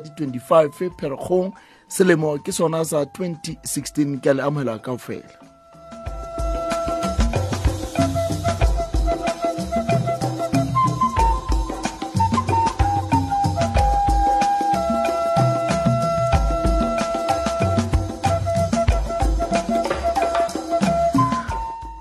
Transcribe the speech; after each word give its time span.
tsatsing 0.00 0.32
di-25 0.32 0.92
pherekgong. 0.98 1.52
Selemo 1.88 2.38
ke 2.42 2.52
sona 2.52 2.84
sa 2.84 3.04
2016 3.04 4.20
ke 4.20 4.34
le 4.34 4.42
amogela 4.42 4.78
kao 4.82 4.98
fela 4.98 5.46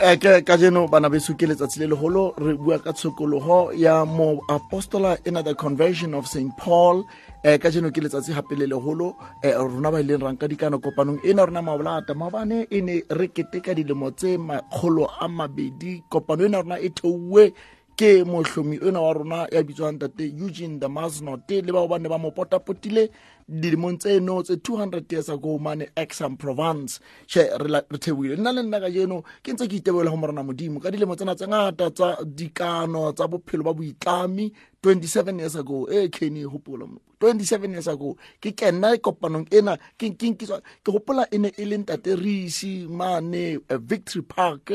Eh, 0.06 0.20
ke 0.22 0.46
ka 0.46 0.54
jeno 0.54 0.86
bana 0.86 1.10
beso 1.10 1.34
ke 1.34 1.48
letsatsi 1.50 1.80
le 1.82 1.88
legolo 1.90 2.30
re 2.38 2.54
bua 2.54 2.78
ka 2.78 2.94
tshokologo 2.94 3.74
ya 3.74 4.06
mo 4.06 4.38
apostola 4.48 5.18
ena 5.26 5.42
the 5.42 5.56
conversion 5.56 6.14
of 6.14 6.28
st 6.28 6.54
paul 6.62 7.02
um 7.46 7.58
ka 7.62 7.70
jeno 7.70 7.92
ke 7.94 8.02
letsatsi 8.02 8.34
gape 8.34 8.58
le 8.58 8.66
legolo 8.66 9.16
um 9.44 9.68
rona 9.70 9.92
ba 9.92 10.02
ileng 10.02 10.24
rang 10.26 10.38
ka 10.38 10.48
dikano 10.48 10.80
kopanong 10.82 11.22
e 11.24 11.34
ne 11.34 11.46
rona 11.46 11.62
mabolata. 11.62 12.18
Maobane 12.18 12.66
e 12.72 12.82
ne 12.82 13.04
re 13.10 13.28
keteka 13.28 13.76
dilemo 13.76 14.12
tse 14.12 14.38
makgolo 14.38 15.06
a 15.22 15.28
mabedi. 15.28 16.02
Kopano 16.10 16.50
ne 16.50 16.58
rona 16.58 16.80
e 16.82 16.90
theuwe 16.90 17.54
ke 17.96 18.26
mohlomi 18.26 18.80
ona 18.84 19.00
wa 19.02 19.14
rona 19.14 19.48
ya 19.52 19.64
bitswang 19.64 20.00
tate 20.00 20.28
eugene 20.28 20.80
the 20.80 20.88
masnote 20.88 21.64
le 21.64 21.72
bao 21.72 21.88
ba 21.88 22.00
ne 22.00 22.10
ba 22.10 22.18
mo 22.18 22.32
potapotile 22.32 23.10
dilemong 23.48 23.98
tseno 24.02 24.42
tse 24.44 24.56
200 24.58 25.12
years 25.12 25.30
ago 25.30 25.60
mane 25.60 25.90
Aix-en-Provence 25.96 27.00
she 27.28 27.42
re 27.42 27.82
thebohile 28.02 28.36
nna 28.38 28.52
le 28.52 28.64
nna 28.64 28.80
ka 28.80 28.90
jeno 28.90 29.22
ke 29.44 29.54
ntse 29.54 29.70
ke 29.70 29.78
itebela 29.78 30.10
go 30.10 30.18
morena 30.18 30.42
modimo 30.44 30.82
ka 30.82 30.90
dilemo 30.90 31.16
tsena 31.16 31.36
tse 31.36 31.46
ngata 31.48 31.92
tsa 31.94 32.18
dikano 32.26 33.14
tsa 33.14 33.28
bophelo 33.28 33.64
ba 33.64 33.74
boitlami 33.74 34.52
27 34.86 35.40
years 35.40 35.56
ago. 35.56 35.88
E 35.90 36.10
kene 36.10 36.44
hopola 36.44 36.86
mo. 36.86 37.02
27 37.20 37.72
years 37.72 37.88
ago. 37.88 38.16
Ke 38.40 38.52
kena 38.52 38.96
kopanong 38.98 39.48
ena 39.52 39.78
ke 39.98 40.14
gopola 40.86 41.26
e 41.32 41.38
ne 41.40 41.52
e 41.58 41.66
le 41.66 41.78
ntate 41.78 42.16
risi 42.16 42.88
mane 42.88 43.58
eh, 43.68 43.78
victory 43.82 44.22
park 44.22 44.70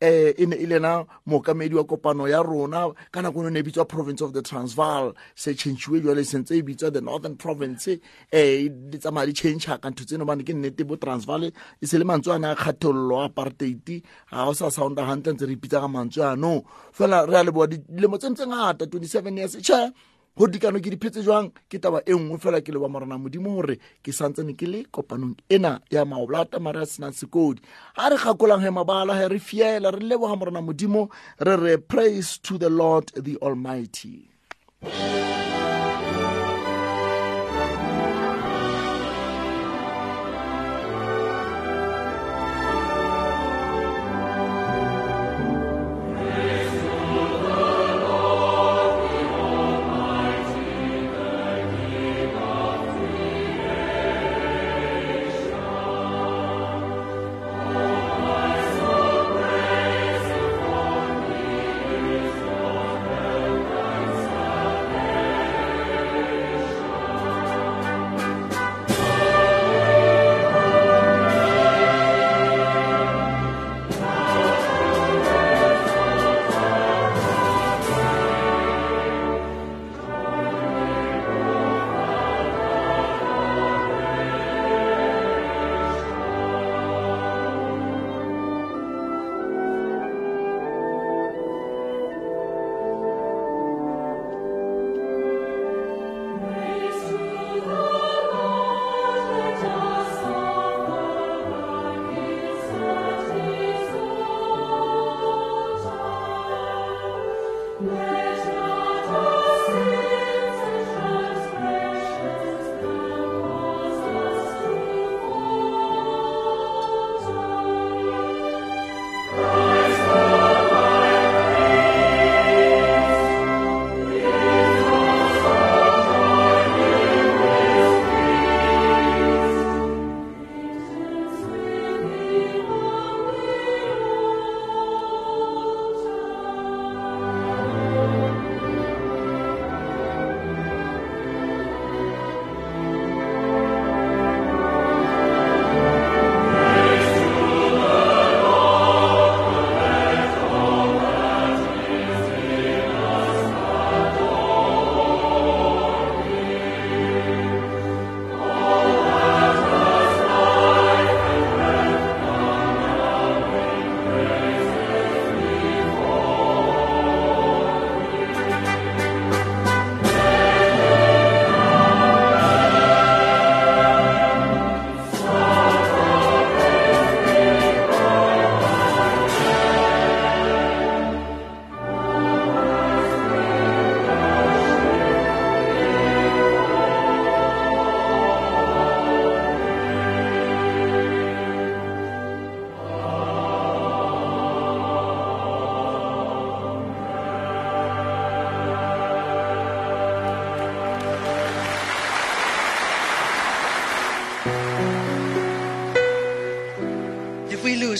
eh 0.00 0.32
e 0.38 0.46
ne 0.46 0.56
e 0.56 0.66
le 0.66 0.78
na 0.78 1.04
mookamedi 1.28 1.74
wa 1.74 1.84
kopano 1.84 2.26
ya 2.26 2.42
rona. 2.42 2.88
Ka 3.12 3.20
nako 3.20 3.50
ne 3.50 3.60
e 3.60 3.62
bitswa 3.62 3.86
province 3.86 4.22
of 4.22 4.32
the 4.32 4.40
transvaal. 4.40 5.12
Se 5.34 5.52
changiwe 5.52 6.00
jwale 6.00 6.24
sentse 6.24 6.56
e 6.56 6.62
bitswa 6.62 6.90
the 6.90 7.02
northern 7.02 7.36
province 7.36 8.00
eh 8.30 8.68
di 8.68 8.98
tsamaya 8.98 9.26
di 9.26 9.32
change 9.32 9.66
ka 9.66 9.90
ntho 9.90 10.04
tseno 10.04 10.24
bane 10.24 10.42
ke 10.42 10.54
nnete 10.54 10.86
bo 10.86 10.96
transvaal 10.96 11.44
e 11.50 11.86
se 11.86 11.98
le 11.98 12.04
mantswe 12.04 12.34
ana 12.34 12.52
a 12.52 12.56
kgathollo 12.56 13.20
a 13.20 13.24
apartheid 13.26 14.02
ga 14.30 14.48
o 14.48 14.52
sa 14.54 14.70
sounda 14.70 15.02
gantle 15.06 15.32
ntse 15.34 15.46
re 15.46 15.52
ipitsa 15.52 15.80
ka 15.80 15.88
mantswe 15.88 16.24
ano. 16.24 16.62
Fela 16.92 17.26
re 17.26 17.36
a 17.38 17.42
leboa 17.44 17.66
dilemo 17.66 18.18
tse 18.18 18.30
ntse 18.30 18.46
ngata 18.46 18.84
27 18.86 19.38
years 19.38 19.56
tšhe 19.58 19.92
go 20.36 20.46
dikano 20.46 20.78
ke 20.80 20.90
diphetse 20.94 21.22
jwang? 21.26 21.50
Ke 21.68 21.78
taba 21.78 22.00
e 22.06 22.14
nngwe 22.14 22.38
fela 22.38 22.60
ke 22.62 22.72
leba 22.72 22.88
morena 22.88 23.18
modimo 23.18 23.50
gore 23.58 23.76
ke 24.02 24.12
santsene 24.14 24.54
ke 24.56 24.66
le 24.66 24.84
kopanong 24.88 25.34
ena 25.50 25.80
ya 25.90 26.04
maoblata 26.04 26.60
mare 26.62 26.82
a 26.82 26.86
senang 26.86 27.12
sekodi. 27.12 27.60
Ga 27.96 28.08
re 28.08 28.16
gakolang 28.16 28.62
he 28.62 28.70
mabala 28.70 29.18
he 29.18 29.26
re 29.28 29.38
fiela 29.38 29.90
re 29.90 30.00
leboga 30.00 30.38
morena 30.38 30.62
modimo 30.62 31.10
re 31.40 31.56
re 31.56 31.76
praise 31.76 32.38
to 32.38 32.58
the 32.58 32.70
lord 32.70 33.10
the 33.16 33.36
almighty 33.42 34.30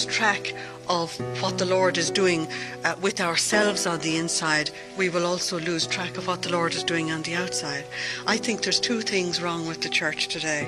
lose 0.01 0.17
track 0.17 0.55
of 0.89 1.15
what 1.43 1.59
the 1.59 1.67
Lord 1.67 1.99
is 1.99 2.11
doing 2.11 2.49
uh, 2.85 2.95
with 3.03 3.21
ourselves 3.21 3.87
on 3.87 3.99
the 4.01 4.17
inside, 4.17 4.71
we 4.97 5.11
will 5.11 5.27
also 5.27 5.61
lose 5.61 5.87
track 5.87 6.17
of 6.17 6.27
what 6.27 6.41
the 6.41 6.51
Lord 6.51 6.75
is 6.75 6.83
doing 6.83 7.11
on 7.11 7.23
the 7.23 7.35
outside. 7.35 7.85
I 8.27 8.39
think 8.39 8.63
there's 8.63 8.81
two 8.81 9.03
things 9.03 9.43
wrong 9.43 9.67
with 9.67 9.83
the 9.83 9.91
church 9.91 10.29
today. 10.29 10.65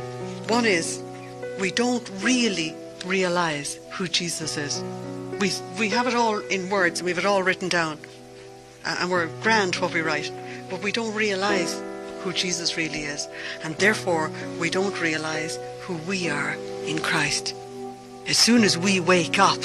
One 0.49 0.67
is 0.67 1.03
we 1.59 1.71
don't 1.71 2.07
really 2.21 2.75
realize 3.07 3.79
who 3.93 4.07
Jesus 4.07 4.59
is. 4.59 4.83
We, 5.41 5.51
we 5.79 5.89
have 5.89 6.07
it 6.07 6.15
all 6.15 6.39
in 6.39 6.69
words 6.69 7.01
and 7.01 7.07
we 7.07 7.13
have 7.13 7.25
it 7.25 7.27
all 7.27 7.43
written 7.43 7.71
down. 7.71 7.99
Uh, 8.85 8.97
and 9.01 9.11
we're 9.11 9.29
grand 9.43 9.77
what 9.77 9.95
we 9.95 10.03
write. 10.03 10.31
but 10.69 10.83
we 10.83 10.93
don't 10.93 11.15
realize 11.15 11.81
who 12.21 12.35
Jesus 12.35 12.77
really 12.77 13.05
is. 13.05 13.29
And 13.65 13.77
therefore, 13.77 14.31
we 14.61 14.69
don't 14.69 15.01
realize 15.01 15.59
who 15.81 15.95
we 16.09 16.29
are 16.29 16.55
in 16.85 16.99
Christ. 16.99 17.55
As 18.27 18.39
soon 18.39 18.63
as 18.63 18.79
we 18.79 19.01
wake 19.01 19.39
up 19.39 19.61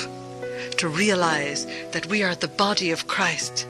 to 0.78 0.88
realize 0.88 1.66
that 1.92 2.08
we 2.08 2.24
are 2.24 2.36
the 2.36 2.48
body 2.48 2.92
of 2.92 3.08
Christ 3.08 3.68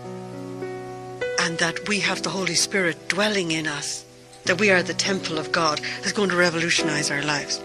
and 1.41 1.57
that 1.59 1.87
we 1.87 1.99
have 1.99 2.23
the 2.23 2.29
Holy 2.29 2.55
Spirit 2.55 3.09
dwelling 3.09 3.51
in 3.51 3.67
us, 3.67 4.05
that 4.45 4.59
we 4.59 4.71
are 4.71 4.81
the 4.81 4.93
temple 4.93 5.37
of 5.37 5.51
God, 5.51 5.81
is 6.03 6.13
going 6.13 6.29
to 6.29 6.35
revolutionize 6.35 7.11
our 7.11 7.23
lives. 7.23 7.61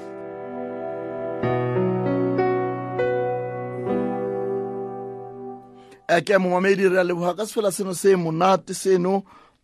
Eh, 6.09 6.19
a 6.19 6.23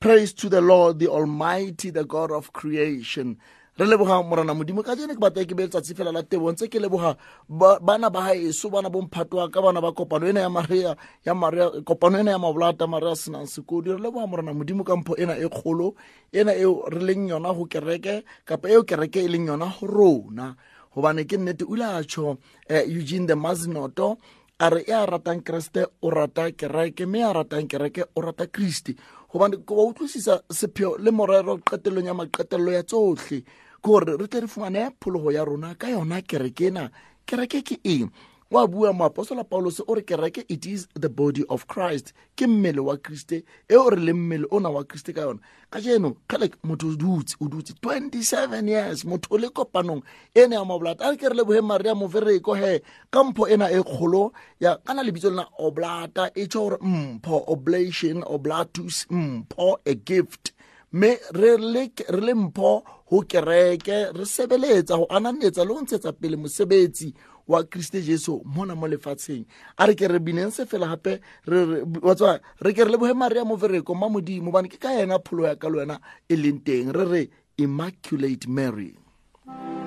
praise 0.01 0.33
to 0.33 0.49
the 0.49 0.61
lord 0.61 1.01
the 1.01 1.09
almighty 1.09 1.91
the 1.91 2.05
god 2.05 2.31
of 2.31 2.53
creation 2.53 3.37
re 3.79 3.87
leboga 3.87 4.23
morana 4.23 4.55
modimo 4.55 4.83
ka 4.83 4.97
jene 4.97 5.15
ke 5.15 5.21
batla 5.21 5.47
ke 5.47 5.55
be 5.55 5.67
letsatsi 5.67 5.95
fela 5.95 6.13
la 6.13 6.23
tebo 6.23 6.51
ntse 6.53 6.67
ke 6.69 6.81
leboga 6.83 7.17
ba- 7.49 7.79
bana 7.81 8.11
ba 8.11 8.27
gaeso 8.27 8.71
bana 8.71 8.91
bomphatwa 8.91 9.51
ka 9.53 9.63
bana 9.63 9.81
ba 9.81 9.93
kopano 9.93 10.27
ena 10.29 10.41
ya 10.41 10.51
maria 10.51 10.97
ya 11.25 11.35
maria 11.35 11.71
kopano 11.87 12.19
ena 12.19 12.31
ya 12.35 12.39
mabolata 12.39 12.87
maria 12.91 13.15
senang 13.17 13.47
sekodi 13.47 13.95
re 13.95 13.99
leboga 14.03 14.27
morana 14.27 14.53
modimo 14.55 14.85
ka 14.85 14.97
mpho 14.97 15.15
ena 15.17 15.39
e 15.39 15.49
kgolo 15.49 15.95
ena 16.33 16.53
eo 16.59 16.85
re 16.91 17.01
leng 17.07 17.29
yona 17.31 17.55
go 17.55 17.67
kereke 17.67 18.25
kapa 18.45 18.69
eo 18.69 18.83
kereke 18.83 19.23
e 19.25 19.29
leng 19.29 19.47
yona 19.47 19.71
go 19.71 19.87
rona. 19.87 20.57
Gobane 20.95 21.25
ke 21.29 21.39
nnete 21.39 21.65
o 21.69 21.77
ile 21.77 21.85
a 21.87 22.03
tšho 22.03 22.31
um 22.35 22.39
eugene 22.69 23.27
the 23.27 23.35
masnoto 23.35 24.19
a 24.61 24.71
re 24.71 24.83
e 24.89 24.93
a 24.93 25.07
ratang 25.07 25.43
kreste 25.45 25.87
o 26.03 26.11
rata 26.11 26.51
kereke 26.51 27.07
mme 27.07 27.23
a 27.23 27.33
ratang 27.33 27.69
kereke 27.69 28.03
o 28.17 28.21
rata 28.21 28.47
kristi. 28.47 28.97
Gobane 29.31 29.63
ko 29.65 29.77
ba 29.77 29.83
utlwisisa 29.87 30.43
sepheo 30.51 30.99
le 30.99 31.11
morero 31.13 31.59
qetelong 31.63 32.07
ya 32.07 32.15
maqetelelo 32.15 32.73
ya 32.73 32.83
tsotlhe 32.83 33.45
gore 33.89 34.17
re 34.21 34.27
tle 34.29 34.41
re 34.41 34.47
fumane 34.47 34.91
phologo 35.01 35.33
ya 35.33 35.45
rona 35.45 35.75
ka 35.75 35.89
yona 35.89 36.21
kereke 36.21 36.67
ena. 36.69 36.91
Kereke 37.27 37.63
ke 37.65 37.81
eng? 37.85 38.11
Wa 38.51 38.67
bua 38.67 38.93
moapostola 38.93 39.45
paulus 39.45 39.81
o 39.81 39.95
re 39.95 40.03
kereke 40.03 40.45
it 40.49 40.67
is 40.67 40.89
the 40.95 41.09
body 41.09 41.45
of 41.49 41.67
christ. 41.67 42.13
Ke 42.37 42.47
mmele 42.47 42.81
wa 42.85 42.97
kriste 42.97 43.45
eo 43.69 43.89
re 43.91 43.97
leng 43.97 44.17
mmele 44.17 44.45
ona 44.51 44.71
wa 44.71 44.85
kriste 44.85 45.15
ka 45.15 45.21
yona. 45.21 45.41
Ka 45.71 45.81
jeno 45.81 46.17
kgale 46.29 46.51
motho 46.65 46.89
o 46.89 46.97
dutse 46.97 47.37
o 47.41 47.49
dutse 47.49 47.73
27 47.81 48.69
years 48.69 49.05
motho 49.05 49.29
o 49.31 49.39
le 49.39 49.49
kopanong. 49.49 50.03
Ene 50.35 50.55
ya 50.55 50.65
mabolata 50.65 51.09
a 51.09 51.11
re 51.11 51.17
ke 51.17 51.29
re 51.29 51.37
leboge 51.37 51.65
maria 51.65 51.95
movereko 51.95 52.57
he 52.57 52.81
ka 53.11 53.25
mpho 53.25 53.49
ena 53.49 53.71
e 53.73 53.81
kgolo 53.83 54.33
ya 54.61 54.77
ka 54.77 54.95
na 54.95 55.03
lebitso 55.03 55.31
lena 55.31 55.49
oblata 55.59 56.31
e 56.35 56.47
tšho 56.47 56.61
gore 56.61 56.79
mpho 56.83 57.45
oblation 57.49 58.23
oblatus 58.27 59.07
mpho 59.11 59.81
a 59.85 59.95
gift 59.95 60.53
mme 60.93 61.19
re 61.33 61.57
le 62.21 62.35
mpho 62.35 62.83
go 63.11 63.23
kereke 63.23 64.13
re 64.13 64.25
sebeletsa 64.25 64.97
go 64.97 65.07
ananetsa 65.11 65.65
le 65.65 65.75
ntshetsa 65.83 66.13
pele 66.13 66.37
mosebetsi 66.37 67.15
wa 67.49 67.65
kriste 67.65 68.03
jesu 68.03 68.43
mona 68.45 68.75
mo 68.75 68.87
lefatsheng. 68.87 69.45
A 69.79 69.87
re 69.87 69.95
ke 69.95 70.09
re 70.09 70.19
bineng 70.19 70.51
se 70.53 70.67
fela 70.67 70.87
gape 70.89 71.21
re 71.47 71.65
re- 71.65 72.73
ke 72.75 72.85
re 72.85 72.91
leboge 72.93 73.15
maria 73.15 73.45
movereko 73.45 73.95
ma 73.97 74.09
modimo 74.09 74.53
bane 74.53 74.69
ke 74.69 74.79
ka 74.79 74.93
yena 74.93 75.19
pholo 75.19 75.47
ya 75.47 75.57
ka 75.57 75.69
le 75.69 75.79
wena 75.79 76.01
e 76.29 76.37
leng 76.37 76.61
re 76.93 77.05
re 77.05 77.31
immaculate 77.57 78.47
mary. 78.49 78.95
Ave, 79.49 79.78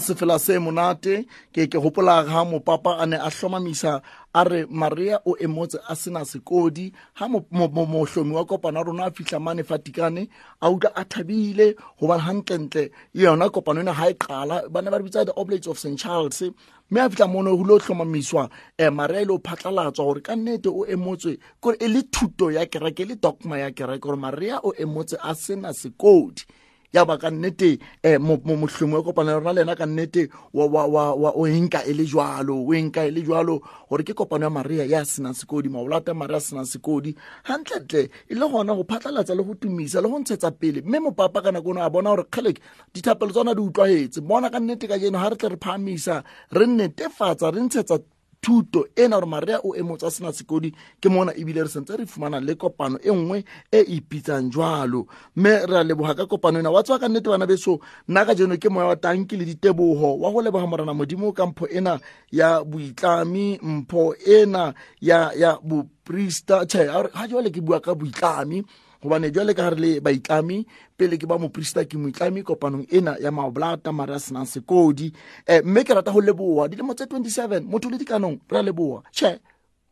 se 0.00 0.14
fela 0.14 0.38
se 0.38 0.58
monate 0.58 1.26
ke 1.52 1.66
ke 1.66 1.78
gopola 1.78 2.24
ga 2.24 2.44
mopapa 2.44 2.98
a 2.98 3.06
ne 3.06 3.16
a 3.16 3.30
tlhomamisa 3.30 4.02
a 4.34 4.44
re 4.44 4.66
maria 4.70 5.20
o 5.24 5.36
emotse 5.36 5.78
a 5.88 5.94
sena 5.96 6.20
sekodi. 6.24 6.92
Ga 7.18 7.28
mohlomi 7.28 8.34
wa 8.34 8.44
kopano 8.44 8.78
ya 8.78 8.84
rona 8.84 9.04
a 9.06 9.10
fitlha 9.10 9.40
mane 9.40 9.62
fatikane 9.62 10.28
a 10.60 10.70
utlwa 10.70 10.92
a 10.94 11.04
thabile 11.04 11.74
gobane 12.00 12.22
gantlentle 12.22 12.90
yona 13.14 13.50
kopano 13.50 13.80
ena 13.80 13.92
ga 13.92 14.10
e 14.10 14.14
qala 14.14 14.68
ba 14.68 14.82
ne 14.82 14.90
ba 14.90 14.98
re 14.98 15.04
bitsa 15.04 15.24
the 15.26 15.32
oblates 15.34 15.66
of 15.66 15.78
st 15.78 15.98
charles. 15.98 16.42
Mme 16.90 17.00
a 17.00 17.08
fitlha 17.08 17.28
mone 17.28 17.56
go 17.56 17.64
le 17.64 17.74
o 17.74 17.78
tlhomamisiwa 17.78 18.50
um 18.78 18.94
maria 18.94 19.24
le 19.24 19.32
o 19.32 19.38
phatlalatswa 19.38 20.04
gore 20.04 20.20
ka 20.20 20.34
nnete 20.36 20.68
o 20.68 20.84
emotswe. 20.86 21.38
Kore 21.60 21.76
e 21.80 21.88
le 21.88 22.02
thuto 22.02 22.50
ya 22.50 22.66
kereke 22.66 23.02
e 23.02 23.06
le 23.06 23.14
dogma 23.16 23.58
ya 23.58 23.70
kereke 23.70 24.00
gore 24.00 24.16
maria 24.16 24.60
o 24.62 24.72
emotse 24.72 25.16
a 25.22 25.34
sena 25.34 25.72
sekodi 25.72 26.44
ya 26.92 27.04
ba 27.04 27.18
ka 27.18 27.30
nnete 27.30 27.78
um 28.04 28.38
mohlomong 28.44 28.96
wa 28.96 29.02
kopano 29.02 29.30
ya 29.30 29.38
rona 29.38 29.52
le 29.52 29.60
ena 29.62 29.76
ka 29.76 29.86
nnete 29.86 30.28
o 30.54 31.46
enka 31.46 31.84
e 31.84 31.92
le 31.92 32.04
jalo 32.04 32.64
o 32.64 32.72
enka 32.74 33.04
e 33.04 33.10
le 33.10 33.22
jalo 33.22 33.60
gore 33.88 34.04
ke 34.04 34.14
kopano 34.14 34.46
ya 34.46 34.50
maria 34.50 34.84
ya 34.84 35.04
senang 35.04 35.34
sekodi 35.34 35.68
maolata 35.68 36.14
maria 36.14 36.36
a 36.36 36.40
senang 36.40 36.64
sekodi. 36.64 37.14
Gantlentle 37.44 38.08
e 38.28 38.34
le 38.34 38.46
gona 38.48 38.74
go 38.74 38.84
phatlalatsa 38.84 39.36
le 39.36 39.44
go 39.44 39.54
tumisa 39.54 40.00
le 40.00 40.08
go 40.08 40.18
ntshetsa 40.18 40.50
pele. 40.50 40.80
Mme 40.80 41.00
mopapa 41.10 41.42
ka 41.42 41.50
nako 41.52 41.70
eno 41.70 41.82
a 41.84 41.90
bona 41.90 42.10
gore 42.16 42.24
kgeleke 42.30 42.60
dithapelo 42.94 43.32
tsona 43.32 43.54
di 43.54 43.60
utlwagetse 43.60 44.20
bona 44.24 44.50
ka 44.50 44.58
nnete 44.58 44.88
ka 44.88 44.98
jeno 44.98 45.18
ga 45.18 45.28
re 45.28 45.36
tle 45.36 45.48
re 45.48 45.56
phamisa 45.56 46.24
re 46.52 46.66
netefatsa 46.66 47.52
re 47.52 47.60
ntshetsa 47.60 47.98
thuto 48.40 48.86
e 48.96 49.08
na 49.08 49.16
gore 49.16 49.26
maria 49.26 49.60
o 49.64 49.74
emotsa 49.74 50.10
sena 50.10 50.32
sekodi 50.32 50.72
ke 51.00 51.08
mona 51.08 51.32
ebile 51.32 51.62
re 51.62 51.68
sentse 51.68 51.96
re 51.96 52.06
fumana 52.06 52.40
le 52.40 52.54
kopano 52.54 52.98
e 53.02 53.10
nngwe 53.10 53.44
e 53.72 53.80
ipitsang 53.80 54.50
jwalo. 54.50 55.06
Mme 55.36 55.66
re 55.66 55.76
a 55.78 55.84
leboga 55.84 56.14
ka 56.14 56.26
kopano 56.26 56.58
ena. 56.58 56.70
Wa 56.70 56.82
tswa 56.82 56.98
ka 56.98 57.08
nnete 57.08 57.28
bana 57.28 57.46
beso 57.46 57.80
nna 58.08 58.24
ka 58.24 58.34
jeno 58.34 58.56
ke 58.56 58.68
moya 58.68 58.86
wa 58.86 58.96
tanki 58.96 59.36
le 59.36 59.44
ditebogo 59.44 60.18
wa 60.18 60.32
go 60.32 60.42
leboga 60.42 60.66
morana 60.66 60.94
modimo 60.94 61.32
ka 61.32 61.46
mpho 61.46 61.66
ena 61.66 62.00
ya 62.30 62.64
boitlami 62.64 63.58
mpho 63.62 64.14
ena 64.26 64.74
ya 65.00 65.32
ya 65.36 65.58
boprista. 65.62 66.66
Tšhe 66.66 66.86
ga 66.86 67.28
jale 67.28 67.50
ke 67.50 67.60
bua 67.60 67.80
ka 67.80 67.94
boitlami 67.94 68.64
gobane 69.02 69.30
jwale 69.30 69.54
ka 69.54 69.62
gare 69.62 69.80
le 69.80 70.00
baitlami 70.00 70.66
pele 70.96 71.18
ke 71.18 71.26
ba 71.26 71.38
moprista 71.38 71.84
ke 71.84 71.96
moitlami 71.98 72.42
kopanong 72.42 72.86
ena 72.90 73.16
ya 73.20 73.30
maoblata 73.30 73.92
mare 73.92 74.14
a 74.14 74.18
senang 74.18 74.46
sekodi 74.46 75.12
um 75.48 75.62
mme 75.64 75.84
ke 75.84 75.94
rata 75.94 76.12
go 76.12 76.20
leboa 76.20 76.68
dilemo 76.68 76.94
tse 76.94 77.04
27 77.04 77.62
motho 77.64 77.90
le 77.90 77.98
dikanong 77.98 78.38
re 78.50 78.58
a 78.58 78.62
leboa 78.62 79.02
tšhe 79.12 79.38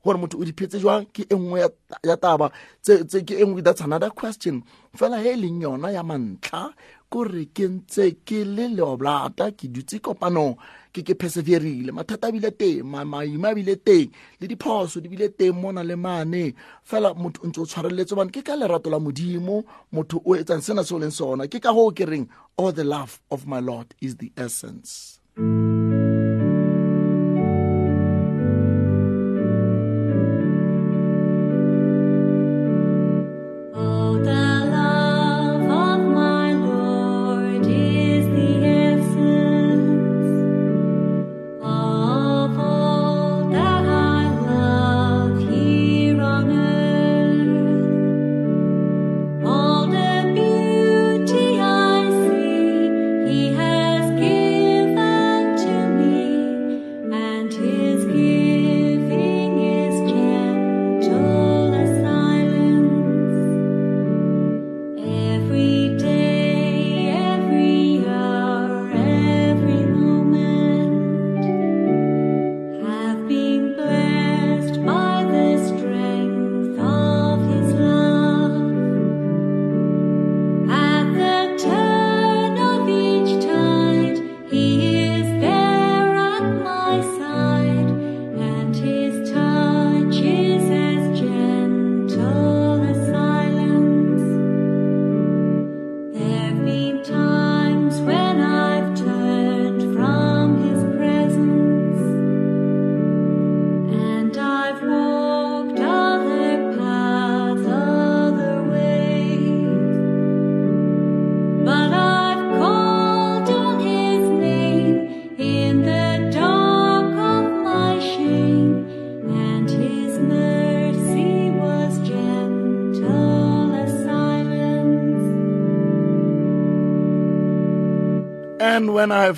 gore 0.07 0.19
motho 0.19 0.39
o 0.39 0.45
diphetse 0.45 0.79
jwang? 0.79 1.07
Ke 1.13 1.27
e 1.29 1.35
nngwe 1.35 1.67
ya 2.05 2.17
taba 2.17 2.51
ke 2.87 3.35
e 3.35 3.45
nngwe 3.45 3.63
that's 3.63 3.81
another 3.81 4.11
question. 4.11 4.63
Fela 4.95 5.19
he 5.23 5.33
e 5.33 5.37
leng 5.37 5.61
yona 5.63 5.91
ya 5.91 6.03
mantlha 6.03 6.73
kore 7.11 7.47
ke 7.55 7.67
ntse 7.69 8.23
ke 8.25 8.45
le 8.45 8.69
leoblata 8.69 9.51
ke 9.51 9.69
dutse 9.69 9.99
kopanong 9.99 10.57
ke 10.97 11.05
ke 11.05 11.15
perseverile. 11.15 11.93
Mathata 11.93 12.29
a 12.29 12.33
bile 12.33 12.51
teng 12.51 12.81
maima 12.89 13.51
a 13.51 13.55
bile 13.55 13.77
teng 13.77 14.09
le 14.41 14.49
diphoso 14.49 15.01
di 15.03 15.09
bile 15.09 15.29
teng 15.29 15.53
mona 15.53 15.85
le 15.85 15.97
mane. 15.97 16.55
Fela 16.85 17.13
motho 17.15 17.45
o 17.45 17.49
ntse 17.49 17.61
o 17.61 17.67
tshwareletse 17.69 18.17
bane 18.17 18.33
ke 18.33 18.41
ka 18.41 18.57
lerato 18.57 18.89
la 18.89 18.99
modimo 18.99 19.65
motho 19.93 20.23
o 20.25 20.33
etsang 20.33 20.65
sena 20.65 20.85
se 20.85 20.95
o 20.95 20.99
leng 20.99 21.13
sona. 21.13 21.49
Ke 21.49 21.61
ka 21.61 21.73
goo 21.77 21.93
ke 21.93 22.09
reng 22.09 22.29
all 22.57 22.73
the 22.73 22.85
love 22.85 23.21
of 23.31 23.47
my 23.47 23.61
lord 23.61 23.93
is 24.01 24.17
the 24.17 24.33
essence. 24.37 25.21
And 25.37 25.76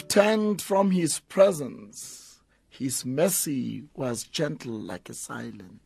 turned 0.09 0.62
from 0.62 0.90
his 0.90 1.21
presence, 1.21 2.40
his 2.68 3.05
mercy 3.05 3.85
was 3.94 4.25
gentle 4.25 4.79
like 4.79 5.09
a 5.09 5.14
silence. 5.14 5.83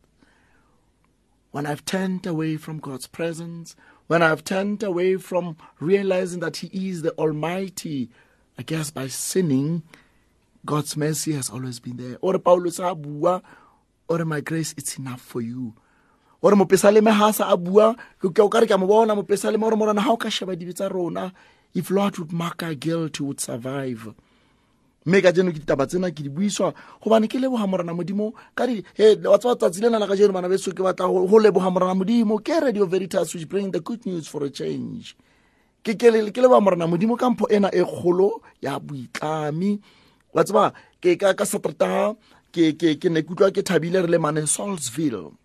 When 1.51 1.67
I've 1.67 1.85
turned 1.85 2.25
away 2.25 2.57
from 2.57 2.79
God's 2.79 3.05
presence, 3.05 3.75
when 4.07 4.23
I've 4.23 4.43
turned 4.43 4.81
away 4.83 5.17
from 5.17 5.55
realizing 5.79 6.39
that 6.39 6.57
He 6.57 6.89
is 6.89 7.03
the 7.03 7.11
Almighty, 7.11 8.09
I 8.57 8.63
guess 8.63 8.89
by 8.89 9.07
sinning, 9.07 9.83
God's 10.65 10.97
mercy 10.97 11.33
has 11.33 11.49
always 11.49 11.79
been 11.79 11.97
there. 11.97 12.17
Or 12.21 12.39
Paulus 12.39 12.79
a 12.79 12.95
bua, 12.95 13.43
or 14.07 14.25
my 14.25 14.41
grace 14.41 14.73
it's 14.77 14.97
enough 14.97 15.21
for 15.21 15.41
you. 15.41 15.75
ore 16.43 16.55
mopesaleme 16.55 17.09
ha 17.09 17.31
sa 17.31 17.53
a 17.53 17.57
bua 17.57 17.95
ke 18.19 18.39
o 18.39 18.49
kare 18.49 18.67
ke 18.67 18.75
a 18.75 18.77
mo 18.77 18.85
bona 18.85 19.15
mopesaleme 19.15 19.63
morana 19.77 20.01
ha 20.01 20.11
o 20.11 20.17
ka 20.17 20.27
sheba 20.27 20.55
dibe 20.55 20.75
tsa 20.75 20.89
rona 20.91 21.31
if 21.73 21.89
lord 21.89 22.17
would 22.17 22.31
mark 22.31 22.63
our 22.63 22.75
guilt 22.75 23.19
would 23.19 23.39
survive. 23.39 24.13
Mme 25.05 25.21
ka 25.21 25.31
jeno 25.31 25.51
ke 25.51 25.59
ditaba 25.59 25.85
tsena 25.85 26.11
ke 26.11 26.23
di 26.23 26.29
buiswa. 26.29 26.73
Gobane 27.03 27.27
ke 27.27 27.35
leboga 27.35 27.67
morana 27.67 27.93
modimo. 27.93 28.31
Ka 28.55 28.65
di 28.65 28.83
he 28.95 29.15
wa 29.27 29.37
tsewa 29.37 29.55
tsatsi 29.55 29.81
lena 29.81 29.99
la 29.99 30.07
ka 30.07 30.15
jeno 30.15 30.31
bana 30.31 30.47
beso 30.47 30.71
ke 30.71 30.79
batla 30.79 31.11
go 31.11 31.39
leboga 31.39 31.67
morana 31.71 31.93
modimo. 31.93 32.39
Ke 32.39 32.63
radio 32.63 32.85
veritas 32.85 33.33
which 33.33 33.49
bring 33.49 33.71
the 33.71 33.81
good 33.81 34.05
news 34.05 34.27
for 34.27 34.45
a 34.45 34.49
change. 34.49 35.17
Ke 35.83 35.97
leboga 35.99 36.63
morana 36.63 36.87
modimo 36.87 37.19
ka 37.19 37.29
mpho 37.29 37.51
ena 37.51 37.69
e 37.73 37.83
kgolo 37.83 38.41
ya 38.61 38.79
boitlami. 38.79 39.79
Wa 40.33 40.43
tseba 40.43 40.71
ke 41.01 41.19
ka 41.19 41.43
satertaga 41.43 42.15
ke 42.53 43.09
ne 43.11 43.21
kutlwa 43.27 43.51
ke 43.51 43.59
thabile 43.59 44.05
re 44.05 44.07
le 44.07 44.17
mane 44.19 44.47
salsville 44.47 45.35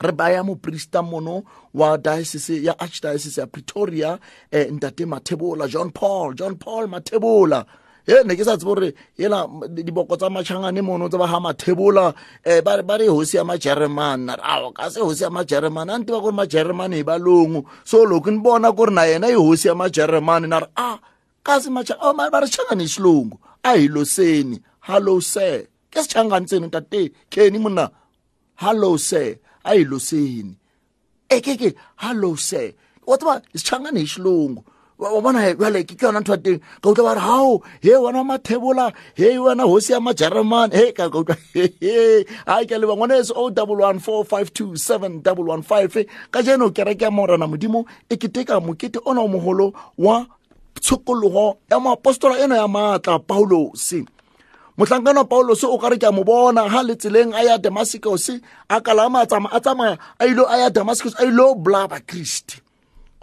re 0.00 0.12
baya 0.12 0.42
moprista 0.42 1.02
mono 1.02 1.44
wa 1.74 1.98
diocese 1.98 2.62
ya 2.62 2.78
archdiocese 2.78 3.40
ya 3.40 3.46
pretoria 3.46 4.18
eh, 4.50 4.72
ntate 4.72 5.06
mathebola 5.06 5.68
john 5.68 5.90
paul 5.90 6.34
john 6.34 6.56
paul 6.56 6.88
mathebola. 6.88 7.66
E 8.06 8.22
ne 8.22 8.36
ke 8.38 8.44
sa 8.46 8.54
tsebo 8.56 8.74
gore 8.74 8.94
ela 9.18 9.48
diboko 9.66 10.14
tsa 10.16 10.30
matšhangane 10.30 10.78
mono 10.78 11.08
tse 11.10 11.18
ba 11.18 11.26
ga 11.26 11.40
mathebola 11.42 12.14
um 12.46 12.86
ba 12.86 12.94
re 12.98 13.06
hosi 13.10 13.34
ya 13.36 13.42
majeremane. 13.42 14.22
Na 14.24 14.34
re 14.36 14.42
ao 14.46 14.70
ka 14.70 14.90
se 14.90 15.00
hosi 15.00 15.24
ya 15.26 15.30
majeremane. 15.30 15.90
A 15.90 15.98
ntiba 15.98 16.22
gore 16.22 16.32
majeremane 16.32 16.98
e 16.98 17.02
ba 17.02 17.18
longo. 17.18 17.66
So 17.84 18.06
loko 18.06 18.30
ni 18.30 18.38
bona 18.38 18.70
ku 18.70 18.86
ri 18.86 18.94
na 18.94 19.02
yena 19.10 19.26
i 19.26 19.34
hosi 19.34 19.66
ya 19.66 19.74
majeremane. 19.74 20.46
Na 20.46 20.60
re 20.60 20.68
a 20.76 21.00
kasi 21.42 21.68
ba 21.68 21.82
re 21.82 22.46
changane 22.46 22.86
xilungu 22.86 23.38
a 23.64 23.74
hi 23.74 23.88
loseni 23.88 24.62
hallo 24.86 25.18
sir. 25.18 25.66
Ke 25.90 25.98
sichangani 25.98 26.46
tsenu 26.46 26.70
tate 26.70 27.10
keni 27.28 27.58
monna 27.58 27.90
hallo 28.62 28.96
sir. 28.96 29.34
A 29.66 29.74
hi 29.74 29.84
loseni 29.84 30.54
ekeke 31.28 31.74
hallo 31.96 32.36
sir. 32.36 32.72
Wa 33.06 33.16
tiva 33.18 33.42
hi 33.52 34.06
xilungu 34.06 34.64
wa 34.98 35.12
wa 35.12 35.20
bona 35.20 35.40
he 35.42 35.54
jale 35.54 35.84
ke 35.84 35.94
ke 35.96 36.06
yona 36.06 36.20
ntho 36.20 36.32
ya 36.32 36.38
teng? 36.38 36.60
Ka 36.80 36.90
utlwa 36.90 37.04
ba 37.04 37.14
re 37.14 37.20
hao 37.20 37.62
he 37.80 37.90
wena 37.90 38.24
mathebola 38.24 38.92
he 39.14 39.38
wena 39.38 39.64
hosi 39.64 39.92
ya 39.92 40.00
majeremane 40.00 40.72
he 40.72 40.92
ka 40.92 41.10
ka 41.10 41.18
utlwa 41.18 41.36
he 41.52 42.24
a 42.46 42.64
ke 42.64 42.78
leba 42.78 42.96
ngwaneso 42.96 43.34
o 43.36 43.50
double 43.50 43.76
one 43.76 43.98
four 43.98 44.24
five 44.24 44.52
two 44.54 44.76
seven 44.76 45.20
double 45.20 45.44
one 45.44 45.62
five 45.62 45.92
ka 46.30 46.42
jeno 46.42 46.70
kereke 46.70 47.04
ya 47.04 47.10
morena 47.10 47.46
modimo 47.46 47.84
e 48.08 48.16
keteka 48.16 48.60
mokete 48.60 49.00
ona 49.04 49.20
moholo 49.28 49.74
wa 49.98 50.26
tshokologo 50.80 51.58
ya 51.70 51.80
moapostola 51.80 52.38
ena 52.40 52.56
ya 52.56 52.68
maatla 52.68 53.18
paulose 53.18 54.04
mohlankana 54.78 55.24
paulos 55.24 55.64
o 55.64 55.78
kare 55.78 55.98
ke 55.98 56.04
a 56.04 56.12
mo 56.12 56.24
bona 56.24 56.68
ha 56.68 56.82
le 56.82 56.94
tseleng 56.94 57.32
a 57.32 57.44
ya 57.44 57.58
damascus 57.58 58.30
a 58.68 58.80
kalama 58.80 59.22
a 59.22 59.26
tsamaya 59.26 59.56
a 59.56 59.60
tsamaya 59.60 59.98
a 60.20 60.56
ya 60.58 60.68
damascus 60.70 61.14
a 61.18 61.24
ile 61.24 61.54
blaba 61.56 62.00
kriste 62.00 62.60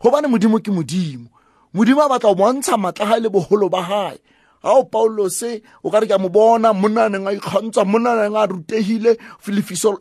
gobane 0.03 0.27
modimo 0.27 0.59
ke 0.59 0.71
modimo. 0.71 1.29
Modimo 1.73 2.01
a 2.01 2.09
batla 2.09 2.33
go 2.33 2.35
bontsha 2.35 2.77
maatla 2.77 3.05
ga 3.05 3.17
le 3.19 3.29
bogolo 3.29 3.69
ba 3.69 3.81
gae 3.81 4.17
ga 4.63 4.71
o 4.77 4.83
paulose 4.83 5.61
o 5.83 5.89
kare 5.89 6.07
ke 6.07 6.13
a 6.13 6.19
mo 6.19 6.29
bona 6.29 6.73
monna 6.73 7.09
neng 7.09 7.27
a 7.27 7.31
ikgantsha 7.33 7.85
monna 7.85 8.15
neng 8.15 8.35
a 8.35 8.47
rutegile 8.47 9.17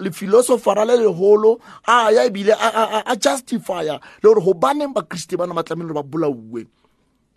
lefilosofara 0.01 0.85
le 0.85 0.97
legolo 0.97 1.59
a 1.87 2.13
ya 2.13 2.25
ebile 2.25 2.53
a 2.53 3.15
justifya 3.17 4.01
le 4.23 4.23
gore 4.23 4.41
gobaneng 4.41 4.93
bakriste 4.93 5.37
bana 5.37 5.55
ba 5.55 5.63
tlamehile 5.63 5.95
ba 5.95 6.03
bolauwe 6.03 6.67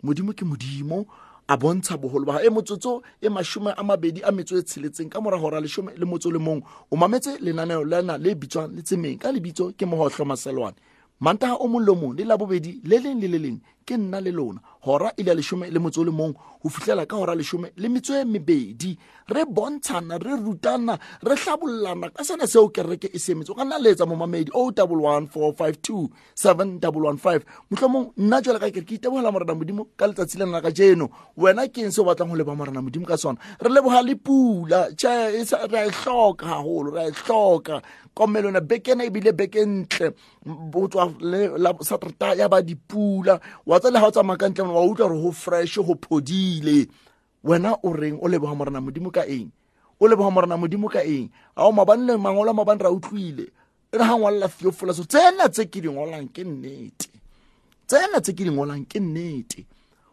modimo 0.02 0.32
ke 0.32 0.44
modimo 0.44 1.06
a 1.48 1.56
bontsha 1.56 1.96
bogolo 1.96 2.26
ba 2.26 2.42
e 2.42 2.48
motsotso 2.50 3.02
e 3.20 3.28
mashome 3.28 3.72
a 3.76 3.82
mabedi 3.82 4.22
a 4.22 4.32
metso 4.32 4.56
e 4.58 4.62
tsheletseng 4.62 5.10
ka 5.10 5.20
morago 5.20 5.50
ra 5.50 5.60
leshome 5.60 5.92
le 5.96 6.04
motso 6.04 6.30
le 6.30 6.38
mong. 6.38 6.62
O 6.90 6.96
mametse 6.96 7.38
lenaneo 7.40 7.84
lena 7.84 8.18
le 8.18 8.34
bitswang 8.34 8.74
le 8.74 8.82
tsemeng 8.82 9.18
ka 9.18 9.30
lebitso 9.32 9.72
ke 9.76 9.86
mogotlho 9.86 10.24
maselwane. 10.24 10.76
Mantaga 11.20 11.54
o 11.60 11.68
mong 11.68 11.84
le 11.86 11.92
mong 11.94 12.14
le 12.18 12.24
labobedi 12.24 12.80
le 12.84 12.98
leng 12.98 13.20
le 13.20 13.28
le 13.28 13.38
leng 13.38 13.58
ke 13.86 13.96
nna 13.96 14.20
le 14.20 14.30
lona 14.30 14.60
gora 14.86 15.10
ile 15.18 15.30
ya 15.30 15.34
leshome 15.34 15.66
le 15.70 15.78
motso 15.82 16.00
o 16.00 16.04
le 16.04 16.10
mong 16.14 16.34
go 16.62 16.68
fitlhela 16.70 17.06
ka 17.10 17.16
gora 17.18 17.34
leshome 17.34 17.72
le 17.76 17.88
metso 17.88 18.14
e 18.14 18.22
mebedi 18.24 18.96
re 19.34 19.42
bontshana 19.44 20.18
re 20.22 20.36
rutana 20.38 20.94
re 21.26 21.34
tlhabololana 21.34 22.10
ka 22.14 22.22
sena 22.22 22.46
seo 22.46 22.68
kereke 22.70 23.10
e 23.12 23.18
seemetse 23.18 23.50
o 23.50 23.54
ka 23.58 23.64
nna 23.66 23.78
letsa 23.82 24.06
momamedi 24.06 24.50
o 24.54 24.70
double 24.70 25.02
one 25.02 25.26
four 25.26 25.50
five 25.58 25.82
two 25.82 26.06
seven 26.34 26.78
double 26.78 27.02
one 27.10 27.18
five 27.18 27.42
motlhomong 27.70 28.12
nna 28.16 28.38
jale 28.46 28.58
ka 28.62 28.70
kere 28.70 28.86
ke 28.86 28.94
itebogela 29.02 29.32
morena 29.34 29.54
modimo 29.58 29.88
ka 29.98 30.06
letsatsi 30.06 30.38
le 30.38 30.46
nna 30.46 30.62
ka 30.62 30.70
jeno 30.70 31.10
wena 31.36 31.66
ke 31.66 31.82
eng 31.82 31.90
se 31.90 32.00
o 32.00 32.04
batlang 32.06 32.30
go 32.30 32.36
leba 32.38 32.54
morena 32.54 32.78
modimo 32.80 33.06
ka 33.10 33.16
sona 33.18 33.38
re 33.58 33.70
leboga 33.74 34.02
le 34.06 34.14
pula 34.14 34.86
e 34.94 35.44
sa- 35.44 35.66
re 35.66 35.78
a 35.82 35.86
e 35.86 35.90
tlhoka 35.90 36.46
gagolo 36.46 36.94
re 36.94 37.00
a 37.02 37.08
e 37.10 37.12
tlhoka 37.12 37.82
komelo 38.14 38.50
na 38.54 38.60
bekena 38.60 39.04
ebile 39.04 39.32
beke 39.34 39.66
ntle 39.66 40.14
go 40.70 40.86
tswa 40.88 41.10
le- 41.20 41.58
la- 41.58 41.74
saterata 41.82 42.32
ya 42.38 42.48
ba 42.48 42.62
dipula 42.62 43.40
wa 43.66 43.80
tsa 43.80 43.90
le 43.90 43.98
ga 44.00 44.06
o 44.06 44.10
tsamaya 44.14 44.38
ka 44.38 44.48
ntle 44.48 44.64
wa 44.76 44.84
utlwa 44.84 45.08
gore 45.08 45.22
go 45.22 45.32
fresh 45.32 45.76
go 45.76 45.94
phodile. 45.94 46.88
Wena 47.44 47.78
o 47.82 47.92
reng? 47.92 48.18
O 48.20 48.28
leboga 48.28 48.54
morena 48.54 48.80
modimo 48.80 49.10
ka 49.10 49.24
eng? 49.26 49.50
O 50.00 50.08
leboga 50.08 50.30
morena 50.30 50.56
modimo 50.56 50.88
ka 50.88 51.00
eng? 51.00 51.30
Ao 51.56 51.68
o 51.68 51.72
mabane 51.72 52.06
le 52.06 52.16
mangolo 52.16 52.50
a 52.50 52.54
mabane 52.54 52.82
ra 52.82 52.90
utlwile. 52.90 53.48
E 53.92 53.96
re 53.96 54.04
ga 54.04 54.16
ngwalela 54.16 54.48
theopholaso 54.48 55.04
tsena 55.04 55.48
tse 55.48 55.66
ke 55.66 55.80
di 55.80 55.88
ngolang 55.88 56.28
ke 56.32 56.44
nnete. 56.44 57.08
Tsena 57.86 58.20
tse 58.20 58.32
ke 58.32 58.44
di 58.44 58.50
ke 58.88 59.00
nnete. 59.00 59.64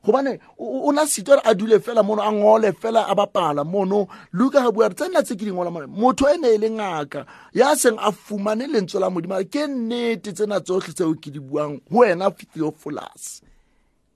Gobane 0.06 0.40
o 0.60 0.92
na 0.92 1.08
sitwa 1.08 1.42
a 1.44 1.54
dule 1.56 1.80
fela 1.80 2.04
mono 2.04 2.22
a 2.22 2.32
ngole 2.32 2.74
fela 2.74 3.08
a 3.08 3.16
bapala 3.16 3.64
mono. 3.64 4.08
Luka 4.34 4.62
ga 4.62 4.72
bua 4.72 4.90
tsena 4.90 5.24
tse 5.24 5.36
ke 5.36 5.46
dingola 5.46 5.72
motho 5.88 6.28
e 6.28 6.38
ne 6.38 6.54
e 6.54 6.58
le 6.58 6.70
ngaka 6.70 7.26
ya 7.54 7.76
seng 7.76 7.98
a 7.98 8.12
fumane 8.12 8.68
lentswe 8.68 9.00
la 9.00 9.10
modimo 9.10 9.40
ke 9.50 9.68
nnete 9.68 10.34
tsena 10.34 10.60
tsotlhe 10.60 10.94
tseo 10.94 11.16
ke 11.16 11.32
di 11.32 11.40
buang 11.40 11.80
go 11.90 12.00
wena 12.00 12.30
theophilus 12.32 13.42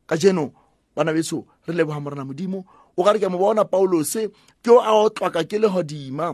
ka 0.07 0.15
jeno 0.15 0.51
bana 0.95 1.13
beso 1.13 1.45
re 1.67 1.73
leboga 1.73 1.99
morena 2.01 2.25
modimo. 2.25 2.65
O 2.97 3.03
ka 3.03 3.11
re 3.13 3.19
ke 3.19 3.29
mo 3.29 3.37
bona 3.37 3.65
paulose 3.65 4.31
ke 4.63 4.69
o 4.71 4.79
a 4.79 4.91
otlwaka 4.91 5.43
ke 5.45 5.59
legodima 5.61 6.33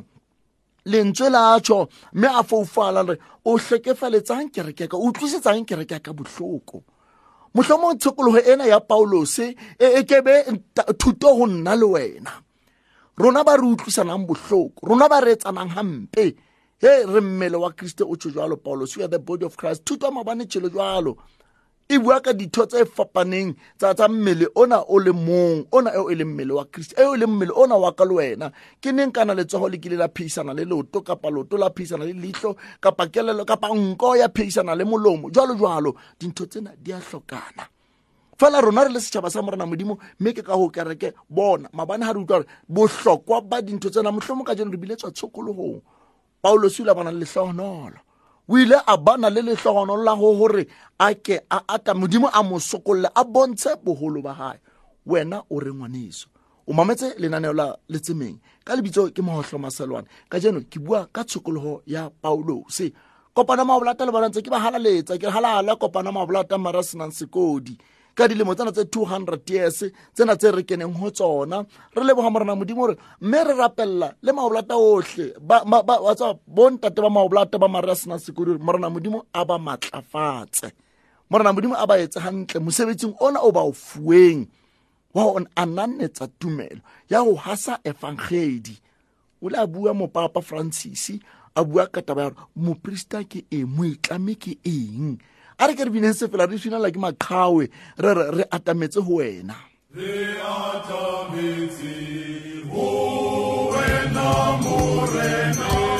lentswe 0.85 1.29
la 1.29 1.59
tšho 1.59 1.87
mme 2.13 2.27
a 2.27 2.43
foufala 2.43 3.03
re 3.07 3.17
o 3.45 3.57
hlekefaletsang 3.57 4.51
kereke 4.51 4.87
ka 4.87 4.97
o 4.97 5.11
utlwisetsang 5.11 5.65
kereke 5.65 5.99
ka 5.99 6.13
bohloko. 6.13 6.83
Mohlomong 7.53 7.99
tshokologo 7.99 8.39
ena 8.39 8.65
ya 8.65 8.79
paulose 8.79 9.55
e 9.79 9.87
e 9.99 10.03
kebe 10.03 10.43
nta- 10.51 10.93
thuto 10.97 11.35
go 11.35 11.45
nna 11.47 11.75
le 11.75 11.85
wena. 11.85 12.31
Rona 13.17 13.43
ba 13.43 13.57
re 13.57 13.63
utlwisanang 13.63 14.25
bohloko 14.25 14.87
rona 14.87 15.09
ba 15.09 15.21
re 15.21 15.35
etsanang 15.35 15.71
hampe. 15.75 16.35
He 16.79 17.05
re 17.05 17.21
mmele 17.21 17.59
wa 17.59 17.71
kriste 17.71 18.03
o 18.03 18.15
tšho 18.15 18.31
jalo 18.31 18.55
paulos 18.55 18.97
we 18.97 19.03
are 19.03 19.07
the 19.07 19.19
body 19.19 19.45
of 19.45 19.55
christ. 19.55 19.85
Thuto 19.85 20.07
ya 20.07 20.11
mabane 20.11 20.45
tšhelo 20.45 20.69
jalo 20.69 21.17
e 21.89 21.97
bua 21.99 22.21
ka 22.21 22.33
ditho 22.33 22.65
tse 22.65 22.85
fapaneng 22.85 23.55
tsa 23.77 23.93
tsa 23.93 24.07
mmele 24.07 24.47
ona 24.55 24.79
o 24.87 24.99
le 24.99 25.11
mong 25.11 25.67
ona 25.71 25.91
eo 25.93 26.09
e 26.11 26.15
leng 26.15 26.31
mmele 26.31 26.53
wa 26.53 26.65
kriste 26.65 26.95
eo 27.01 27.15
e 27.15 27.17
leng 27.17 27.27
mmele 27.29 27.51
ona 27.55 27.75
wa 27.75 27.91
ka 27.91 28.05
le 28.05 28.13
wena. 28.13 28.51
Ke 28.81 28.91
neng 28.91 29.11
kana 29.11 29.33
letsogo 29.33 29.69
le 29.69 29.77
kile 29.77 29.97
la 29.97 30.07
pheisana 30.07 30.53
le 30.53 30.65
leoto 30.65 31.01
kapa 31.01 31.29
leoto 31.29 31.57
la 31.57 31.69
pheisana 31.69 32.05
le 32.05 32.13
leitlho 32.13 32.55
kapa 32.79 33.07
kelelo 33.07 33.45
kapa 33.45 33.67
nko 33.75 34.15
ya 34.15 34.29
pheisana 34.29 34.75
le 34.75 34.83
molomo. 34.83 35.29
Jalo 35.29 35.55
jalo 35.55 35.95
dintho 36.19 36.45
tsena 36.45 36.71
di 36.77 36.93
a 36.93 36.99
tlhokana 36.99 37.67
fela 38.39 38.61
rona 38.61 38.83
re 38.83 38.89
le 38.89 38.99
setšhaba 38.99 39.29
sa 39.29 39.41
morena 39.41 39.65
modimo 39.65 39.99
mme 40.19 40.33
ke 40.33 40.41
ka 40.41 40.55
go 40.55 40.69
kereke 40.69 41.13
bona. 41.29 41.69
Mabane 41.73 42.05
ga 42.05 42.13
re 42.13 42.19
utlwa 42.19 42.39
gore 42.39 42.47
bohlokwa 42.69 43.41
ba 43.41 43.61
dintho 43.61 43.89
tsena 43.89 44.11
motlhomo 44.11 44.43
ka 44.43 44.55
jeno 44.55 44.71
re 44.71 44.77
biletswa 44.77 45.11
tshokologong 45.11 45.81
paulosi 46.41 46.81
o 46.81 46.85
ile 46.85 46.91
a 46.91 47.11
le 47.11 47.19
lehlohonolo 47.19 47.99
o 48.49 48.57
ile 48.57 48.75
a 48.85 48.97
bana 48.97 49.29
le 49.29 49.41
lehlohonolo 49.41 50.03
la 50.03 50.15
go 50.15 50.35
gore 50.35 50.67
a 50.99 51.13
ke 51.13 51.41
a 51.49 51.61
ata 51.67 51.93
modimo 51.93 52.27
a 52.27 52.43
mo 52.43 52.59
sokololle 52.59 53.09
a 53.15 53.23
bontshe 53.23 53.75
bogolo 53.83 54.21
ba 54.21 54.33
gae 54.33 54.59
wena 55.05 55.43
o 55.49 55.59
re 55.59 55.71
ngwaneso 55.71 56.27
o 56.67 56.73
mametse 56.73 57.15
lenaneo 57.17 57.53
la 57.53 57.77
letsemeng 57.89 58.37
ka 58.65 58.75
lebitso 58.75 59.11
ke 59.11 59.21
mogotlho 59.21 59.59
maselwane 59.59 60.07
ka 60.29 60.39
jeno 60.39 60.61
ke 60.69 60.79
bua 60.79 61.07
ka 61.11 61.23
tshokologo 61.23 61.83
ya 61.85 62.09
paulose 62.09 62.93
kopana 63.33 63.65
mabolata 63.65 64.05
le 64.05 64.11
bona 64.11 64.27
ntse 64.27 64.41
ke 64.41 64.49
ba 64.49 64.59
halaletsa 64.59 65.17
ke 65.17 65.27
halala 65.27 65.75
kopana 65.75 66.11
mabolata 66.11 66.57
mara 66.57 66.83
senang 66.83 67.11
sekodi 67.11 67.77
ka 68.15 68.27
dilemo 68.27 68.53
tsena 68.55 68.71
tse 68.71 68.83
200 68.85 69.49
years 69.53 69.83
tsena 70.13 70.35
tse 70.35 70.51
re 70.51 70.63
keneng 70.63 70.93
ho 70.99 71.09
tsona. 71.11 71.65
Re 71.95 72.03
leboga 72.03 72.29
morena 72.29 72.55
modimo 72.55 72.81
gore 72.85 72.95
mme 73.21 73.39
re 73.43 73.53
rapella 73.53 74.13
le 74.21 74.31
maobolata 74.31 74.75
otlhe 74.77 75.33
ba- 75.41 75.63
ba- 75.65 75.83
ba- 75.83 76.01
wa 76.01 76.13
tseba, 76.15 76.37
bontate 76.47 77.01
ba 77.01 77.09
maobolata 77.09 77.57
ba 77.59 77.67
mare 77.67 77.91
a 77.91 77.95
senang 77.95 78.19
sekodi 78.19 78.57
morena 78.59 78.89
modimo 78.89 79.25
a 79.33 79.45
ba 79.45 79.57
matlafatse. 79.57 80.71
Morena 81.29 81.53
modimo 81.53 81.75
a 81.75 81.85
ba 81.87 81.97
etse 81.97 82.19
gantle 82.19 82.59
mosebetsing 82.61 83.15
ona 83.19 83.39
o 83.41 83.51
ba 83.51 83.61
o 83.65 83.71
fueng 83.73 84.47
wa 85.13 85.23
go 85.23 85.39
ananetsa 85.55 86.27
tumelo 86.39 86.81
ya 87.09 87.23
go 87.23 87.35
hasa 87.35 87.79
evangeli 87.83 88.77
o 89.41 89.49
le 89.49 89.57
a 89.57 89.67
bua 89.67 89.93
mopapa 89.93 90.41
francis 90.41 91.11
a 91.55 91.63
bua 91.63 91.85
ka 91.87 92.01
taba 92.01 92.21
ya 92.23 92.29
gore 92.29 92.47
moporista 92.55 93.23
ke 93.23 93.45
eng 93.51 93.67
moitlame 93.77 94.33
ke 94.35 94.57
eng 94.65 95.17
a 95.59 95.67
re 95.67 95.75
ka 95.75 95.83
re 95.83 95.91
bineng 95.91 96.13
se 96.15 96.27
fela 96.27 96.47
re 96.49 96.57
fina 96.57 96.79
like 96.79 96.97
maqhawe 96.97 97.69
re 97.97 98.11
re 98.13 98.25
re 98.37 98.43
atametse 98.51 98.99
ho 99.01 99.13
wena. 99.19 99.55
Re 99.93 100.39
atametse 100.41 101.93
ho 102.71 102.87
wena 103.73 104.27
morena 104.63 105.92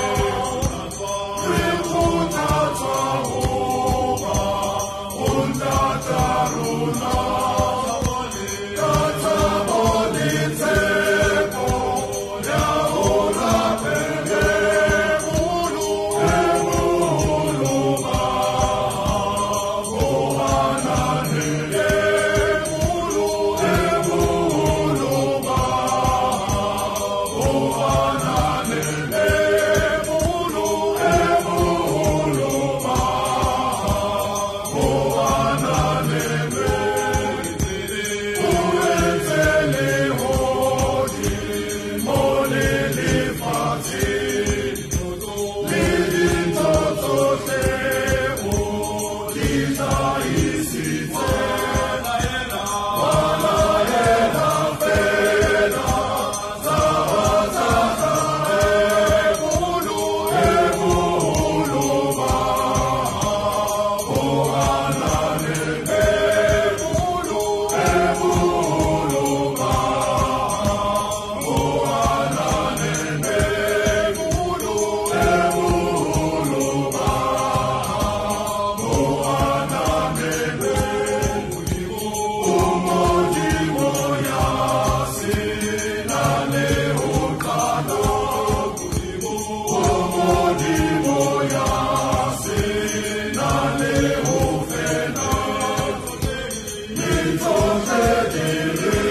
Chúa. 97.23 99.02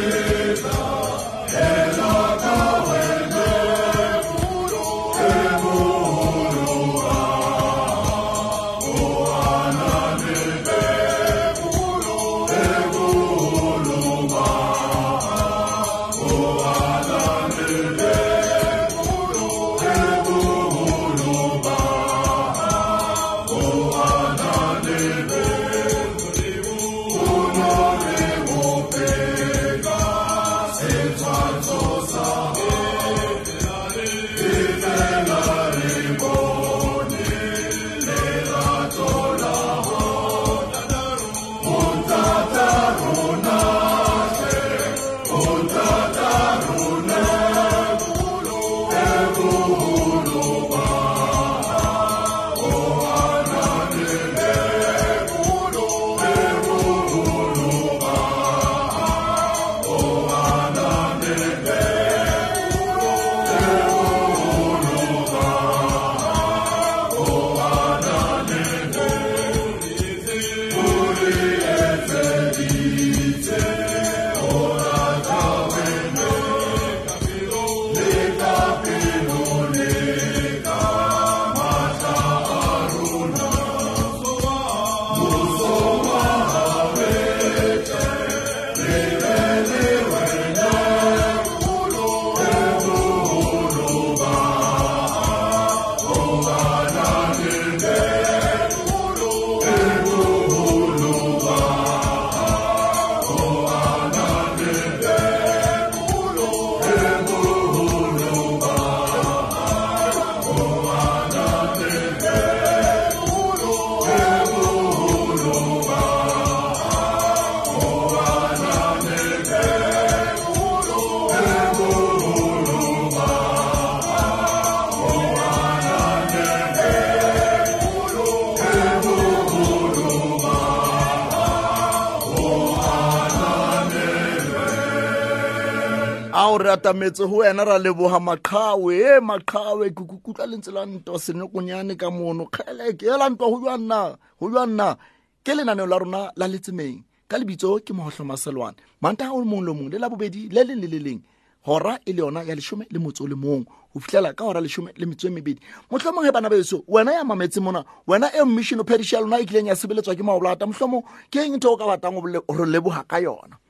Ao 136.53 136.59
re 136.59 136.71
atametse 136.71 137.25
go 137.27 137.37
wena 137.37 137.65
ra 137.65 137.79
leboga 137.79 138.21
maqhawe. 138.21 138.93
E 138.93 139.21
maqhawe 139.21 139.91
ke 139.91 140.03
kutlwa 140.05 140.47
lentse 140.47 140.71
la 140.71 140.85
ntwa 140.87 141.19
senokonyane 141.19 141.97
ka 141.97 142.11
mono. 142.11 142.47
Kgeleke 142.47 143.07
ela 143.07 143.31
ntwa 143.31 143.49
go 143.49 143.59
jwanna 143.61 144.19
go 144.39 144.51
jwanna 144.51 144.97
ke 145.45 145.55
lenaneo 145.55 145.87
la 145.87 145.99
rona 145.99 146.33
la 146.37 146.47
letsemeng. 146.49 147.03
Ka 147.29 147.39
lebitso 147.39 147.81
ke 147.81 147.93
mogotlho 147.93 148.25
maselwane. 148.25 148.77
Manta 149.01 149.33
o 149.33 149.41
mongwe 149.45 149.67
le 149.67 149.73
mongwe 149.73 149.91
le 149.93 149.99
la 149.99 150.09
bobedi 150.09 150.49
le 150.53 150.65
leng 150.65 150.81
le 150.81 150.89
le 150.89 150.99
leng 150.99 151.21
gora 151.65 151.99
e 152.05 152.13
le 152.13 152.21
yona 152.21 152.43
ya 152.43 152.55
lesome 152.55 152.85
le 152.91 152.99
motso 152.99 153.27
le 153.27 153.35
mong 153.35 153.65
go 153.65 154.01
fitlhela 154.01 154.35
ka 154.35 154.45
gora 154.45 154.61
lesome 154.61 154.93
le 154.97 155.07
metso 155.07 155.29
e 155.29 155.31
mebedi. 155.31 155.61
Motlhomong 155.91 156.27
ge 156.27 156.33
bana 156.33 156.51
beso 156.51 156.85
wena 156.87 157.13
ya 157.13 157.25
mametse 157.25 157.61
mona 157.61 157.85
wena 158.07 158.29
e 158.29 158.45
mmission 158.45 158.81
o 158.81 158.85
phediša 158.85 159.21
lona 159.21 159.41
e 159.41 159.47
kileng 159.47 159.69
ya 159.69 159.77
sebeletswa 159.77 160.15
ke 160.15 160.23
maolata 160.23 160.67
motlhomong 160.67 161.05
ke 161.31 161.41
eng 161.41 161.57
ntho 161.57 161.73
o 161.73 161.77
ka 161.77 161.87
batang 161.87 162.21
go 162.21 162.65
leboga 162.67 163.05
ka 163.09 163.19
yona? 163.21 163.62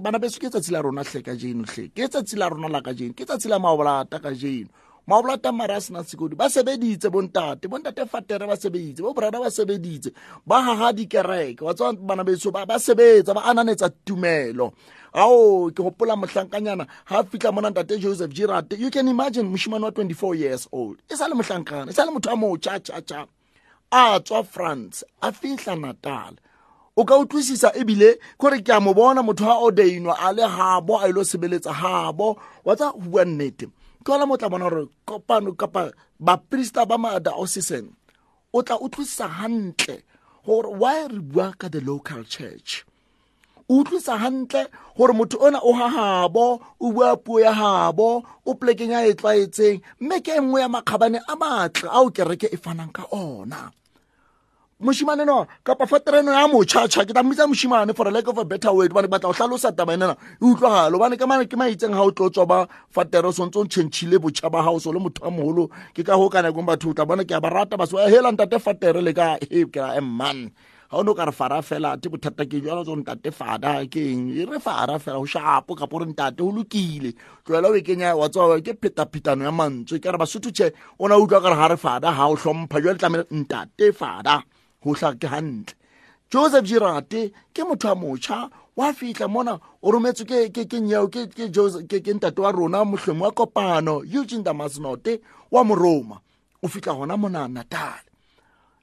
Bana 0.00 0.18
beso 0.18 0.40
ke 0.40 0.50
tsatsi 0.50 0.72
la 0.72 0.80
rona 0.80 1.02
hle 1.02 1.22
ka 1.22 1.34
jeno 1.36 1.64
hle. 1.64 1.88
Ke 1.94 2.08
tsatsi 2.08 2.36
la 2.36 2.48
rona 2.48 2.68
la 2.68 2.80
ka 2.80 2.92
jeno 2.92 3.14
ke 3.14 3.24
tsatsi 3.24 3.48
la 3.48 3.58
maolata 3.58 4.18
ka 4.18 4.34
jeno 4.34 4.68
maolata 5.08 5.52
mara 5.52 5.76
a 5.76 5.80
sena 5.80 6.04
sekodi 6.04 6.36
ba 6.36 6.50
sebeditse 6.50 7.08
bontate 7.10 7.68
bontate 7.68 8.04
fatere 8.06 8.46
ba 8.46 8.56
sebeditse 8.56 9.00
bo 9.00 9.14
borada 9.16 9.40
ba 9.40 9.50
sebeditse 9.50 10.12
ba 10.46 10.60
haha 10.62 10.92
dikereke. 10.92 11.64
Wa 11.64 11.74
tswa 11.74 11.92
bana 11.96 12.24
beso 12.24 12.50
ba 12.52 12.78
sebetsa 12.78 13.34
ba 13.34 13.44
ananetsa 13.48 13.88
tumelo. 14.04 14.72
Ao 15.14 15.70
ke 15.72 15.80
gopola 15.82 16.16
mohlankanyana 16.16 16.84
ga 17.08 17.18
a 17.18 17.24
fitlha 17.24 17.52
mona 17.52 17.70
ntate 17.70 17.98
joseph 17.98 18.30
girate 18.34 18.76
you 18.78 18.90
can 18.90 19.08
imagine 19.08 19.48
moshimane 19.48 19.82
wa 19.82 19.90
24 19.90 20.34
years 20.34 20.68
old. 20.72 21.00
E 21.08 21.16
sa 21.16 21.26
le 21.26 21.34
mohlankana 21.34 21.88
e 21.88 21.94
sa 21.94 22.04
le 22.04 22.12
motho 22.12 22.28
a 22.30 22.36
motšha 22.36 22.76
tšhatšha 22.80 23.26
a 23.90 24.20
tswa 24.20 24.44
france 24.44 25.04
a 25.22 25.32
fihla 25.32 25.80
natal. 25.80 26.36
O 26.98 27.04
ka 27.04 27.14
utlwisisa 27.18 27.70
ebile 27.78 28.18
kore 28.38 28.58
ke 28.58 28.72
a 28.74 28.80
mo 28.80 28.90
bona 28.94 29.22
motho 29.22 29.46
a 29.46 29.56
odeinwa 29.62 30.18
a 30.18 30.32
le 30.34 30.42
gabo 30.42 30.98
a 30.98 31.06
ile 31.08 31.22
sebeletsa 31.22 31.70
gabo 31.70 32.34
wa 32.66 32.74
tsa 32.74 32.90
go 32.90 32.98
bua 32.98 33.24
nnete. 33.24 33.70
Ke 34.02 34.10
ola 34.12 34.26
mo 34.26 34.34
tla 34.36 34.50
bona 34.50 34.66
gore 34.66 34.90
kopano 35.06 35.54
kapa 35.54 35.92
baprista 36.18 36.82
ba 36.90 36.98
madaosisen 36.98 37.86
o 38.52 38.62
tla 38.66 38.82
utlwisisa 38.82 39.30
gantle 39.30 40.02
gore 40.42 40.74
why 40.74 41.06
re 41.06 41.20
bua 41.22 41.54
ka 41.54 41.68
the 41.70 41.80
local 41.80 42.24
church? 42.26 42.82
O 43.70 43.78
utlwisa 43.78 44.18
hantle 44.18 44.66
gore 44.98 45.14
motho 45.14 45.38
ona 45.38 45.62
o 45.62 45.70
hahabo 45.78 46.58
o 46.80 46.90
bua 46.90 47.14
puo 47.16 47.38
ya 47.38 47.52
habo 47.54 48.26
o 48.42 48.54
polekeng 48.58 48.90
ya 48.90 49.06
e 49.06 49.14
tlwaetseng. 49.14 49.78
Mme 50.00 50.18
ke 50.18 50.34
e 50.34 50.40
nngwe 50.42 50.60
ya 50.60 50.68
makgabane 50.68 51.22
a 51.28 51.36
matle 51.36 51.86
ao 51.94 52.10
kereke 52.10 52.50
e 52.50 52.56
fanang 52.58 52.90
ka 52.90 53.06
ona 53.14 53.70
moshimane 54.80 55.26
no 55.26 55.46
kapa 55.64 55.86
fatereno 55.86 56.30
ya 56.32 56.46
motšhatšha 56.46 57.04
ke 57.04 57.12
tamitsa 57.12 57.50
moshimane 57.50 57.96
for 57.96 58.06
a 58.06 58.10
lack 58.10 58.28
of 58.28 58.38
a 58.38 58.44
better 58.44 58.72
word 58.72 58.94
bane 58.94 59.10
batla 59.10 59.30
go 59.30 59.32
tlhalosa 59.32 59.74
taba 59.74 59.98
enena 59.98 60.14
e 60.14 60.44
utlwagalo 60.44 60.98
bane 60.98 61.18
ke 61.18 61.56
maitseng 61.58 61.90
ga 61.98 62.02
o 62.02 62.10
tlo 62.10 62.30
tswa 62.30 62.46
ba 62.46 62.68
fatere 62.94 63.32
sontse 63.34 63.58
o 63.58 63.64
ntšhentšhile 63.66 64.22
botšha 64.22 64.46
ba 64.46 64.62
gago 64.62 64.78
so 64.78 64.92
le 64.92 65.00
motho 65.02 65.26
a 65.26 65.30
mogolo 65.34 65.66
ke 65.90 66.06
ka 66.06 66.14
go 66.14 66.30
ka 66.30 66.42
nakong 66.46 66.62
batho 66.62 66.90
o 66.90 66.94
tla 66.94 67.02
bona 67.04 67.24
ke 67.26 67.34
a 67.34 67.40
ba 67.40 67.50
rata 67.50 67.74
baso 67.74 67.98
eh, 67.98 68.06
hela 68.06 68.30
ntate 68.30 68.62
fatere 68.62 69.02
le 69.02 69.12
ka. 69.12 69.34
E 69.50 69.66
ke 69.66 69.82
ra 69.82 69.94
eh, 69.94 69.98
emman 69.98 70.46
ga 70.90 70.94
o 70.94 71.02
ne 71.02 71.10
o 71.10 71.14
ka 71.14 71.26
re 71.26 71.34
fara 71.34 71.58
fela 71.58 71.98
te 71.98 72.06
bothata 72.08 72.46
ke 72.46 72.62
jalo 72.62 72.86
tso 72.86 72.94
ntate 72.94 73.34
fada 73.34 73.82
ke 73.90 73.98
eng? 73.98 74.30
E 74.30 74.46
re 74.46 74.62
fara 74.62 75.02
fela 75.02 75.18
go 75.18 75.26
shapo 75.26 75.74
kapo 75.74 75.98
re 75.98 76.06
ntate 76.06 76.38
go 76.38 76.54
lokile. 76.54 77.18
Tloela 77.42 77.66
o 77.66 77.74
e 77.74 77.82
kenya 77.82 78.14
wa 78.14 78.30
tswa 78.30 78.62
ke 78.62 78.78
phetaphitano 78.78 79.42
ya 79.42 79.50
mantswe 79.50 79.98
ke 79.98 80.06
re 80.06 80.18
basotho 80.22 80.54
tšhe 80.54 80.70
o 81.02 81.08
na 81.10 81.18
utlwa 81.18 81.42
ka 81.42 81.50
re 81.50 81.58
ga 81.58 81.66
re 81.74 81.76
fada 81.76 82.14
ga 82.14 82.30
o 82.30 82.38
tlhompha 82.38 82.78
jale 82.78 82.94
tlamele 82.94 83.26
ntate 83.34 83.90
fada 83.90 84.38
go 84.82 84.94
tla 84.94 85.14
ke 85.14 85.28
hantle. 85.28 85.74
Joseph 86.30 86.64
girate 86.64 87.32
ke 87.54 87.62
motho 87.64 87.92
a 87.92 87.96
motšha 87.96 88.50
wa 88.76 88.92
fitlha 88.92 89.28
mona 89.28 89.58
o 89.82 89.90
rometswe 89.90 90.52
ke 90.52 90.80
nyeo 90.80 91.08
ke 91.08 92.12
ntate 92.14 92.38
wa 92.38 92.50
rona 92.52 92.84
mohlweng 92.84 93.20
wa 93.20 93.30
kopano 93.32 94.04
eugene 94.04 94.44
damasnote 94.44 95.20
wa 95.50 95.64
moroma. 95.64 96.20
O 96.62 96.68
fitlha 96.68 96.94
gona 96.94 97.16
mona 97.16 97.48
natal. 97.48 98.04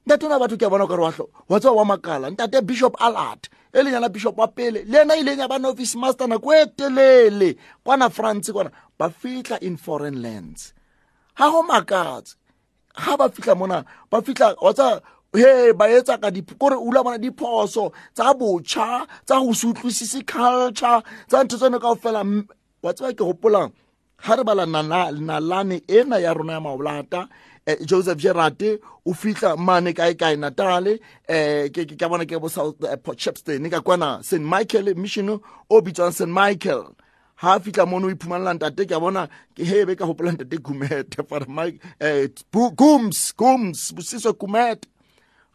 Ntate 0.06 0.28
na 0.28 0.38
batho 0.38 0.56
ke 0.58 0.66
a 0.66 0.70
bona 0.70 0.86
kare 0.86 1.02
wa 1.48 1.58
tsewa 1.60 1.76
wa 1.76 1.84
makala. 1.84 2.30
Ntate 2.30 2.66
bishop 2.66 2.96
alert 3.00 3.48
e 3.72 3.82
leng 3.82 3.94
yana 3.94 4.08
bishop 4.08 4.36
wa 4.38 4.46
pele 4.48 4.84
le 4.84 5.02
ena 5.02 5.14
ileng 5.14 5.38
ya 5.38 5.48
bana 5.48 5.68
office 5.68 5.94
master 5.94 6.26
nako 6.26 6.54
e 6.54 6.66
telele 6.66 7.56
kwana 7.84 8.10
france 8.10 8.52
kwana 8.52 8.70
ba 8.98 9.10
fitlha 9.10 9.58
in 9.62 9.76
foreign 9.76 10.22
lands. 10.22 10.72
Ga 11.38 11.50
go 11.50 11.62
makatse 11.62 12.34
ga 12.96 13.16
ba 13.16 13.28
fitlha 13.28 13.54
mona 13.54 13.84
ba 14.10 14.22
fitlha 14.22 14.56
wa 14.60 14.72
tsa 14.72 15.02
he 15.36 15.72
ba 15.72 15.86
etsa 15.88 16.18
ka 16.18 16.30
kore 16.58 16.76
ula 16.76 17.04
bona 17.04 17.18
diphoso 17.18 17.92
tsa 18.14 18.34
botšha 18.34 19.06
tsa 19.26 19.36
go 19.40 19.52
se 19.52 20.20
culture 20.22 21.02
tsa 21.28 21.44
ntho 21.44 21.56
tsone 21.56 21.78
kao 21.78 21.94
fela 21.94 22.22
wa 22.82 22.92
tseba 22.92 23.12
ke 23.12 23.24
gopolang 23.24 23.72
ga 24.24 24.36
re 24.36 24.44
bala 24.44 24.66
nalane 24.66 25.82
ena 25.88 26.18
ya 26.18 26.34
rona 26.34 26.52
ya 26.52 26.60
maolata 26.60 27.28
eh, 27.66 27.76
joseph 27.84 28.18
gerate 28.18 28.80
o 29.04 29.12
fitlha 29.12 29.56
mane 29.56 29.92
kae 29.92 30.14
kae 30.14 30.36
natale 30.36 31.00
eh, 31.28 31.68
ke 31.70 31.84
ka 31.98 32.08
bona 32.08 32.24
ke 32.24 32.40
bo 32.40 32.48
south 32.48 32.80
eh, 32.84 32.96
chepston 33.16 33.70
ka 33.70 33.80
kwana 33.80 34.22
st 34.22 34.40
michael 34.40 34.94
mission 34.96 35.28
o 35.70 35.80
bitswang 35.80 36.12
st 36.12 36.28
michael. 36.28 36.94
Ha 37.36 37.58
fitlha 37.60 37.84
mono 37.86 38.08
o 38.08 38.10
iphumanelang 38.10 38.58
tate 38.58 38.88
ke 38.88 38.94
a 38.96 39.00
bona 39.00 39.28
ke 39.54 39.64
hebe 39.68 39.96
ka 39.98 40.06
gopolang 40.06 40.38
tate 40.40 40.56
kumete 40.62 41.20
gums 42.76 43.34
gums 43.36 43.92
bosiswe 43.92 44.32
kumete 44.32 44.88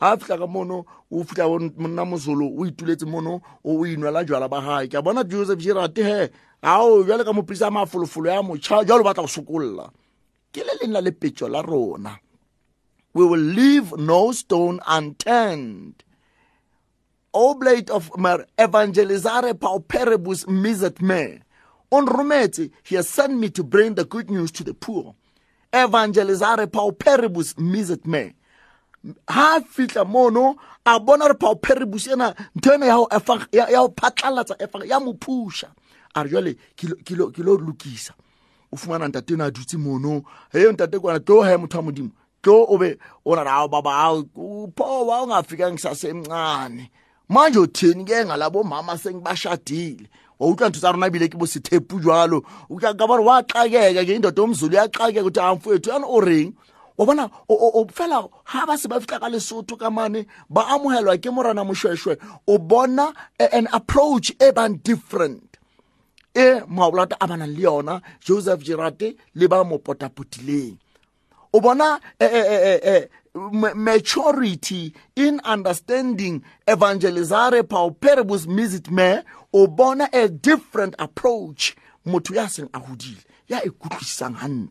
ha 0.01 0.17
fitlha 0.17 0.37
ka 0.37 0.47
mono 0.47 0.85
o 1.11 1.23
fitlha 1.23 1.45
monna 1.77 2.05
mosolo 2.05 2.49
o 2.57 2.65
ituletse 2.65 3.05
mono 3.05 3.41
o 3.63 3.85
inwela 3.85 4.25
jwala 4.25 4.49
ba 4.49 4.59
gae 4.61 4.87
ke 4.87 5.01
bona 5.01 5.23
joseph 5.23 5.59
Gérard 5.61 5.95
he 5.95 6.29
ao 6.63 7.03
jale 7.03 7.23
ka 7.23 7.33
moprisa 7.33 7.67
a 7.67 7.71
mafolofolo 7.71 8.29
ya 8.29 8.41
motšha 8.41 8.83
jalo 8.83 9.03
batla 9.03 9.23
go 9.23 9.27
sokolola 9.29 9.91
ke 10.51 10.65
le 10.65 10.73
leng 10.81 10.93
la 10.93 11.01
lepetšo 11.01 11.47
la 11.49 11.61
rona. 11.61 12.17
We 13.13 13.25
will 13.25 13.39
leave 13.39 13.91
no 13.97 14.31
stone 14.31 14.79
unturned. 14.87 16.03
Oblate 17.33 17.89
of 17.89 18.09
mer 18.17 18.45
evangelizare 18.57 19.53
pauperibus 19.53 20.45
misit 20.47 21.01
me. 21.01 21.39
On 21.91 22.07
rometse 22.07 22.71
he 22.83 22.95
has 22.95 23.07
sent 23.07 23.37
me 23.37 23.49
to 23.49 23.63
bring 23.63 23.95
the 23.95 24.05
good 24.05 24.29
news 24.31 24.51
to 24.53 24.63
the 24.63 24.73
poor. 24.73 25.15
Evangelizare 25.71 26.67
pauperibus 26.67 27.53
misit 27.55 28.05
me 28.05 28.33
ha 29.27 29.61
fitla 29.61 30.05
mono 30.05 30.55
a 30.85 30.99
bona 30.99 31.27
re 31.27 31.33
pauperibus 31.33 32.07
ena 32.07 32.35
ntho 32.55 32.73
ena 32.73 32.85
ya 32.85 32.95
go 32.97 33.93
phatlalatsa 33.95 34.55
ya 34.85 34.99
mo 34.99 35.13
phusha 35.13 35.67
a 36.15 36.23
re 36.23 36.29
jale 36.29 36.55
ke 36.75 37.43
lo 37.43 37.57
lokisa. 37.57 38.13
O 38.71 38.77
fumana 38.77 39.07
ntate 39.07 39.33
eno 39.33 39.45
a 39.45 39.51
dutse 39.51 39.77
mono 39.77 40.23
he 40.51 40.71
ntate 40.71 40.99
kwana 40.99 41.19
tlo 41.19 41.43
he 41.43 41.57
motho 41.57 41.77
wa 41.77 41.83
modimo? 41.83 42.11
Tlo 42.41 42.65
o 42.69 42.77
be 42.77 42.97
o 43.25 43.35
na 43.35 43.43
rawo 43.43 43.67
baba 43.67 44.23
phowa 44.75 45.23
ungafikanga 45.23 45.75
kusasemncane 45.75 46.89
manje 47.29 47.59
uthini 47.59 48.05
ke 48.05 48.25
ngalabo 48.25 48.63
mama 48.63 48.97
sengibashadile 48.97 50.09
wawutlwa 50.39 50.69
ntho 50.69 50.79
tsa 50.79 50.91
rona 50.91 51.07
ebile 51.07 51.27
ke 51.27 51.37
bosethepu 51.37 51.99
jalo 51.99 52.41
ka 52.79 53.07
bona 53.07 53.21
wa 53.21 53.43
xakeka 53.43 54.05
ke 54.05 54.15
indoda 54.15 54.41
omzulu 54.41 54.75
yaxakeka 54.75 55.21
ukuthi 55.21 55.39
amfowethu 55.39 55.89
yani 55.89 56.05
o 56.07 56.19
reng? 56.19 56.53
Wa 57.01 57.05
bona 57.05 57.29
fela 57.93 58.29
ha 58.45 58.65
ba 58.65 58.77
se 58.77 58.87
ba 58.87 58.99
fitlha 59.01 59.19
ka 59.19 59.29
lesotho 59.29 59.75
ka 59.75 59.89
mane 59.89 60.27
ba 60.49 60.67
amogelwa 60.69 61.17
ke 61.17 61.33
morana 61.33 61.63
mošwešwe 61.65 62.17
o 62.47 62.57
bona 62.59 63.13
an 63.39 63.67
approach 63.73 64.31
e 64.39 64.51
bang 64.51 64.77
different. 64.83 65.57
E 66.35 66.61
maolata 66.69 67.17
a 67.19 67.27
banang 67.27 67.57
le 67.57 67.61
yona 67.61 68.01
joseph 68.21 68.61
girate 68.61 69.17
le 69.33 69.47
ba 69.47 69.63
mo 69.63 69.79
potapotileng. 69.79 70.77
O 71.53 71.59
bona 71.59 71.99
eh, 72.19 72.29
eh, 72.31 72.79
eh, 72.83 73.07
maturity 73.73 74.93
in 75.15 75.41
understanding 75.43 76.43
evangelizare 76.67 77.63
pauperibus 77.63 78.45
misit 78.45 78.91
me 78.91 79.23
o 79.51 79.65
bona 79.65 80.07
a 80.13 80.29
different 80.29 80.93
approach 80.99 81.75
motho 82.05 82.35
ya 82.35 82.47
seng 82.47 82.69
a 82.73 82.79
godile 82.79 83.25
ya 83.49 83.59
e 83.65 83.69
kutlwisisang 83.69 84.69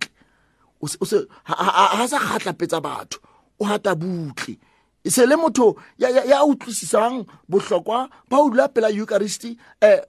ga 0.81 2.07
sa 2.09 2.19
kgatlapetsa 2.19 2.81
batho. 2.81 3.19
O 3.61 3.65
gata 3.65 3.95
butle. 3.95 4.59
Se 5.07 5.25
le 5.27 5.37
motho 5.37 5.77
ya, 5.99 6.09
ya, 6.11 6.25
ya 6.25 6.45
utlwisisang 6.45 7.25
bohlokwa 7.49 8.09
ba 8.29 8.37
o 8.37 8.51
dula 8.51 8.69
pela 8.69 8.91
eucharisti 8.91 9.57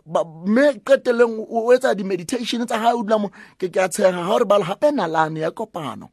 um 0.05 0.47
mme 0.47 0.83
qeteleng 0.83 1.47
o 1.49 1.71
etsa 1.73 1.95
di-meditation 1.95 2.65
tsa 2.67 2.77
gae 2.77 2.93
o 2.93 3.03
dula 3.03 3.17
mo 3.19 3.31
ke 3.57 3.71
ke 3.71 3.79
a 3.79 3.87
tshega 3.87 4.11
ga 4.11 4.39
ba 4.39 4.45
balo 4.45 4.65
gape 4.65 4.91
nalane 4.91 5.39
ya 5.39 5.51
kopano. 5.51 6.11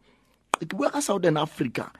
Ke 0.58 0.74
bua 0.76 0.90
ka 0.90 1.00
southern 1.00 1.36
africa 1.38 1.90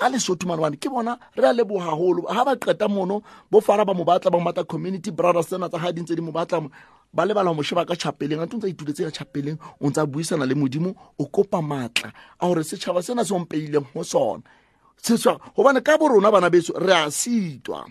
ka 0.00 0.08
lesotho 0.08 0.46
ke 0.80 0.88
bona 0.88 1.18
re 1.36 1.48
a 1.48 1.52
lebo 1.52 1.76
gagolo 1.78 2.22
ga 2.24 2.44
ba 2.44 2.56
qeta 2.56 2.88
mono 2.88 3.22
bo 3.50 3.60
fara 3.60 3.84
ba 3.84 3.92
mo 3.92 4.04
batla 4.04 4.30
ba 4.30 4.38
mo 4.38 4.44
batla 4.48 4.64
community 4.64 5.10
brothers 5.10 5.46
tsena 5.46 5.68
tsa 5.68 5.78
ga 5.78 5.92
dintse 5.92 6.16
di 6.16 6.22
mo 6.22 6.32
batla 6.32 6.64
ba 7.12 7.24
lebala 7.26 7.52
mo 7.54 7.62
sheba 7.62 7.84
ka 7.84 7.94
chapeleng 7.94 8.40
a 8.40 8.46
ntse 8.46 8.56
ntse 8.56 8.70
ituletse 8.70 9.02
ka 9.04 9.10
chapeleng 9.10 9.58
o 9.80 9.90
ntse 9.90 10.00
a 10.00 10.06
buisana 10.06 10.46
le 10.46 10.54
modimo 10.54 10.94
o 11.18 11.24
kopa 11.26 11.60
matla 11.62 12.12
a 12.38 12.46
gore 12.46 12.62
setšhaba 12.62 13.02
sena 13.02 13.24
se 13.24 13.34
ompeileng 13.34 13.86
go 13.92 14.02
sona. 14.02 14.42
Setšhaba 15.02 15.40
gobane 15.56 15.82
ka 15.82 15.98
borona 15.98 16.30
bana 16.30 16.50
beso 16.50 16.72
re 16.78 16.94
a 16.94 17.10
sitwa. 17.10 17.82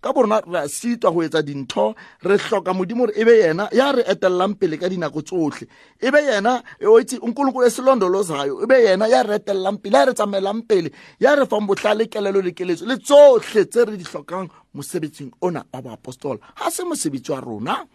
Ka 0.00 0.12
borona 0.12 0.38
re 0.46 0.58
a 0.62 0.68
sitwa 0.70 1.10
go 1.10 1.18
etsa 1.26 1.42
dintho 1.42 1.96
re 2.22 2.38
hloka 2.38 2.70
modimo 2.72 3.10
gore 3.10 3.18
e 3.18 3.24
be 3.24 3.42
yena 3.42 3.66
ya 3.74 3.90
re 3.90 4.06
etelelang 4.06 4.54
pele 4.54 4.78
ka 4.78 4.86
dinako 4.86 5.22
tsotlhe 5.26 5.66
e 5.98 6.10
be 6.10 6.22
yena 6.22 6.62
o 6.86 6.94
itse 7.00 7.18
unkulunkulu 7.18 7.66
esilondolozayo 7.66 8.62
e 8.62 8.66
be 8.70 8.86
yena 8.86 9.10
ya 9.10 9.26
re 9.26 9.42
etelelang 9.42 9.82
pele 9.82 9.98
ya 9.98 10.04
re 10.04 10.14
tsamaelang 10.14 10.62
pele 10.62 10.94
ya 11.18 11.34
re 11.34 11.42
fang 11.44 11.66
botlhale 11.66 12.06
kelelo 12.06 12.38
le 12.40 12.54
keletso 12.54 12.86
le 12.86 13.02
tsotlhe 13.02 13.66
tse 13.66 13.84
re 13.84 13.96
di 13.98 14.04
hlokang 14.06 14.46
mosebetsing 14.74 15.34
ona 15.42 15.66
wa 15.74 15.82
boapostola 15.82 16.38
ga 16.54 16.70
se 16.70 16.84
mosebetsi 16.86 17.32
wa 17.32 17.40
rona. 17.40 17.86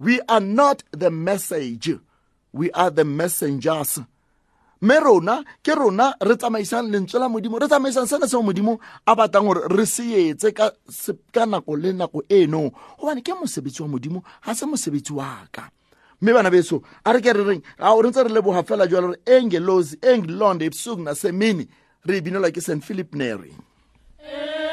We 0.00 0.20
are 0.28 0.40
not 0.40 0.82
the 0.90 1.10
message. 1.10 1.90
We 2.52 2.70
are 2.72 2.90
the 2.90 3.04
messengers. 3.04 4.00
Mme 4.80 5.00
rona 5.00 5.44
ke 5.62 5.74
rona 5.74 6.14
re 6.20 6.36
tsamaisang 6.36 6.90
lentswe 6.90 7.18
la 7.18 7.28
modimo. 7.28 7.58
Re 7.58 7.68
tsamaisang 7.68 8.06
sena 8.06 8.26
seo 8.26 8.42
modimo 8.42 8.78
a 9.06 9.14
batlang 9.14 9.46
gore 9.46 9.68
re 9.68 9.86
se 9.86 10.34
ka, 10.52 10.70
nako 11.46 11.76
le 11.76 11.92
nako 11.92 12.22
eno. 12.28 12.70
Gobane 12.98 13.22
ke 13.22 13.32
mosebetsi 13.32 13.82
wa 13.82 13.88
modimo 13.88 14.22
ga 14.44 14.54
se 14.54 14.66
mosebetsi 14.66 15.12
wa 15.12 15.46
ka. 15.50 15.70
Mme 16.20 16.32
bana 16.32 16.50
beso 16.50 16.82
a 17.04 17.12
re 17.12 17.20
ke 17.20 17.32
re 17.32 17.44
reng? 17.44 17.62
A 17.78 17.94
re 17.94 18.10
ntse 18.10 18.24
re 18.24 18.28
leboga 18.28 18.62
fela 18.62 18.86
jalo 18.86 19.08
gore 19.08 19.20
engelosi 19.24 19.96
engilonde 20.02 20.66
ebusuku 20.66 21.02
nasemini 21.02 21.68
re 22.04 22.20
binelwa 22.20 22.50
ke 22.50 22.60
st 22.60 22.82
philip 22.82 23.14
Neri 23.14 23.54
awu 24.20 24.63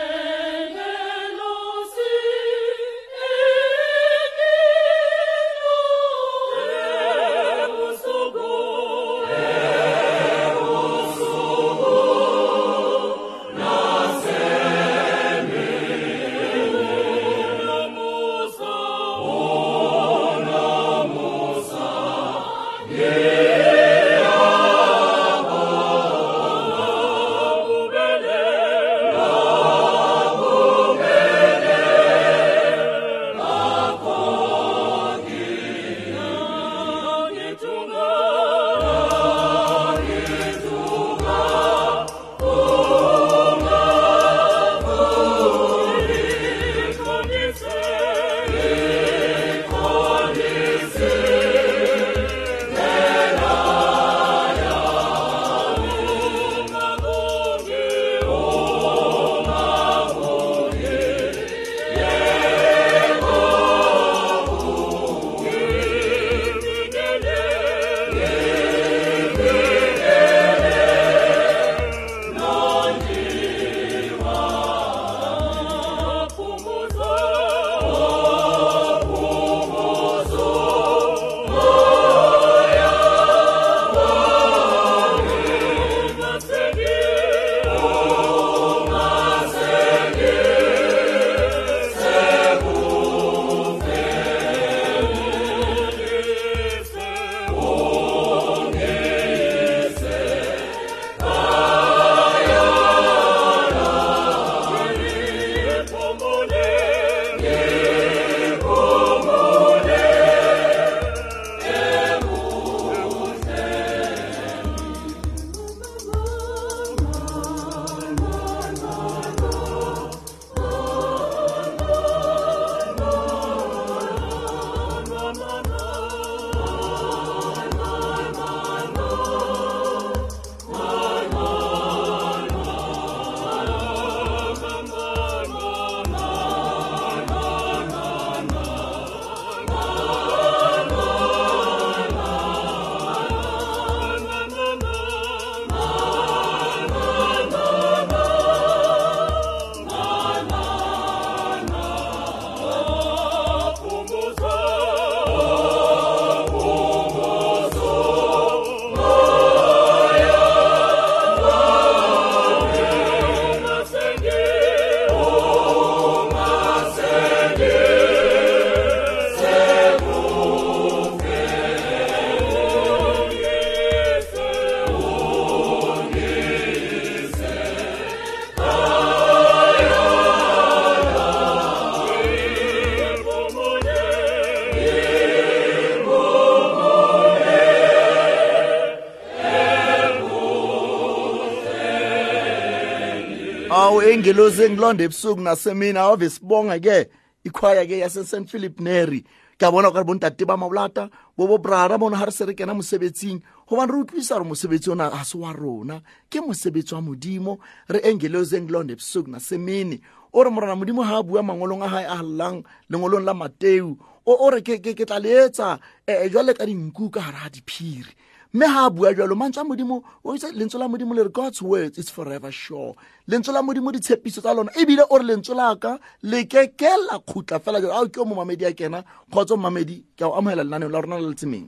engelosi 194.31 194.63
engilonda 194.63 195.03
ebusuku 195.03 195.41
nasemini 195.41 195.99
awave 195.99 196.29
sibonga 196.29 196.79
ke 196.79 197.09
ikhwaya 197.43 197.85
ke 197.85 197.99
yase 197.99 198.23
St 198.23 198.47
Philip 198.47 198.79
Neri. 198.79 199.25
Ke 199.59 199.67
a 199.67 199.71
bona 199.71 199.91
gore 199.91 200.05
bontate 200.05 200.47
ba 200.47 200.55
mabolata 200.55 201.09
bo 201.37 201.47
bo 201.47 201.57
brara 201.57 201.97
bona 201.99 202.15
ha 202.15 202.25
re 202.25 202.31
se 202.31 202.45
re 202.45 202.53
kena 202.53 202.73
mosebetsing 202.73 203.41
gobane 203.67 203.91
re 203.91 203.97
utlwisa 203.99 204.39
gore 204.39 204.47
mosebetsi 204.47 204.89
ona 204.89 205.09
ga 205.09 205.23
se 205.25 205.37
wa 205.37 205.51
rona 205.51 206.01
ke 206.29 206.39
mosebetsi 206.39 206.95
wa 206.95 207.01
modimo 207.01 207.59
re 207.89 207.99
engelosi 207.99 208.55
engilonda 208.55 208.93
ebusuku 208.93 209.29
nasemini. 209.29 209.99
O 210.33 210.43
re 210.43 210.49
morana 210.49 210.75
modimo 210.75 211.03
ha 211.03 211.17
a 211.19 211.23
bua 211.23 211.43
mangolong 211.43 211.83
a 211.83 211.87
hae 211.89 212.05
a 212.05 212.15
hallang 212.15 212.63
lengolong 212.89 213.25
la 213.25 213.33
mateu. 213.33 213.97
O 214.25 214.49
re 214.49 214.61
ke 214.61 214.79
tla 214.79 215.19
leetsa 215.19 215.79
um 216.07 216.29
jwale 216.31 216.55
ka 216.55 216.63
dinku 216.65 217.11
ka 217.11 217.19
gare 217.19 217.43
ga 217.43 217.49
diphiri. 217.49 218.15
Mme 218.53 218.65
ha 218.65 218.85
a 218.85 218.89
bua 218.89 219.13
jalo 219.13 219.35
mantswe 219.35 219.61
a 219.61 219.63
modimo 219.63 220.03
o 220.23 220.35
itse 220.35 220.51
lentswe 220.51 220.79
la 220.79 220.87
modimo 220.87 221.13
le 221.13 221.23
re 221.23 221.29
god's 221.29 221.61
words 221.61 221.97
is 221.97 222.09
forever 222.11 222.51
sure. 222.51 222.95
Lentswe 223.27 223.53
la 223.53 223.61
modimo 223.61 223.91
ditshepiso 223.91 224.41
tsa 224.41 224.53
lona 224.53 224.71
ebile 224.75 225.03
o 225.09 225.17
re 225.17 225.23
lentswe 225.23 225.55
la 225.55 225.75
ka 225.75 225.99
le 226.23 226.43
keke 226.45 226.89
la 227.09 227.19
khutla 227.19 227.59
fela 227.59 227.81
jalo 227.81 227.93
ao 227.93 228.07
ke 228.07 228.19
o 228.19 228.25
momamedi 228.25 228.65
a 228.65 228.73
kena 228.73 229.03
kgotsa 229.31 229.55
momamedi 229.55 230.03
ke 230.17 230.23
a 230.23 230.27
o 230.27 230.35
amogela 230.35 230.63
lenaneo 230.63 230.89
la 230.89 231.01
rona 231.01 231.19
la 231.19 231.29
letsemeng 231.29 231.67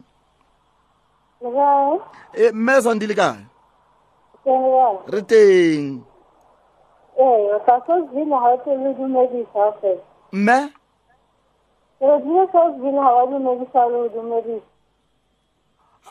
e 2.33 2.51
mme 2.51 2.81
sandi 2.81 3.07
le 3.07 3.15
kae? 3.15 3.45
Re 5.07 5.21
teng. 5.21 6.03
Ee, 7.19 7.59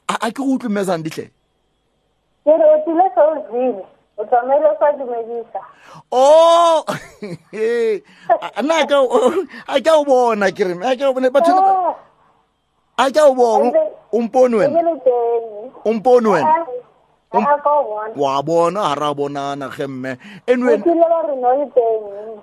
a 0.08 0.30
ke 0.30 0.42
go 0.42 0.54
utlwomesang 0.56 1.02
ditlhe 1.04 1.30
kere 2.44 2.64
o 2.74 2.76
tlile 2.84 3.06
se 3.14 3.20
o 3.20 3.34
jele 3.50 3.84
o 4.16 4.24
tlamehile 4.24 4.66
o 4.68 4.76
sa 4.78 4.92
dumedisa. 4.92 5.60
Oh, 6.12 6.84
o 8.58 8.62
nna 8.62 8.74
a 9.68 9.80
ke 9.80 9.90
o 9.90 10.04
bona 10.04 10.50
kere 10.52 10.74
batho 11.30 11.96
a 12.98 13.10
ke 13.10 13.20
o 13.20 13.34
bona 13.34 13.72
ompone 14.12 14.56
wena? 14.56 14.80
ompone 15.84 16.28
wena? 16.28 16.66
Wa 18.16 18.42
bona 18.42 18.80
ha 18.80 18.94
ra 18.94 19.14
bonana 19.14 19.68
gemme 19.70 20.18
enwen 20.46 20.82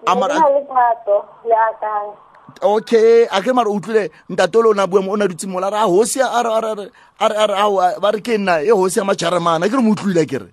amara 0.08 0.36
le 0.50 0.62
thato 0.66 1.26
le 1.46 1.56
akanya 1.56 2.29
okay 2.62 3.28
a 3.32 3.42
ke 3.42 3.54
mare 3.54 3.68
o 3.70 3.76
utlwile 3.80 4.12
ntatolo 4.30 4.70
o 4.70 4.74
na 4.74 4.88
buemo 4.88 5.12
o 5.12 5.18
na 5.18 5.28
dutse 5.28 5.48
mola 5.48 5.68
a 5.68 5.72
re 5.72 5.78
a 5.78 5.88
hosi 5.88 6.20
a 6.22 6.44
re- 6.44 6.54
a 6.54 6.62
re- 6.62 6.72
a 6.72 6.76
re- 6.76 6.92
a 7.20 7.28
re- 7.30 7.38
a 7.38 7.48
re 7.48 7.54
ao, 7.56 7.80
a- 7.80 8.00
ba 8.00 8.12
re 8.12 8.22
ke 8.22 8.38
nna 8.38 8.62
e 8.64 8.70
hosi 8.72 9.00
ya 9.00 9.06
majeremana 9.06 9.70
ke 9.70 9.76
re 9.76 9.82
mo 9.82 9.92
utlwile 9.96 10.26
ke 10.26 10.38
re? 10.40 10.50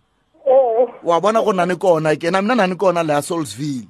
Ee 0.46 0.86
wa 1.02 1.20
bona 1.20 1.42
go 1.42 1.52
nane 1.52 1.74
kona 1.76 2.16
ke 2.16 2.30
na 2.30 2.42
mina 2.42 2.54
nani 2.54 2.76
kona 2.76 3.02
la 3.02 3.22
solsville 3.22 3.88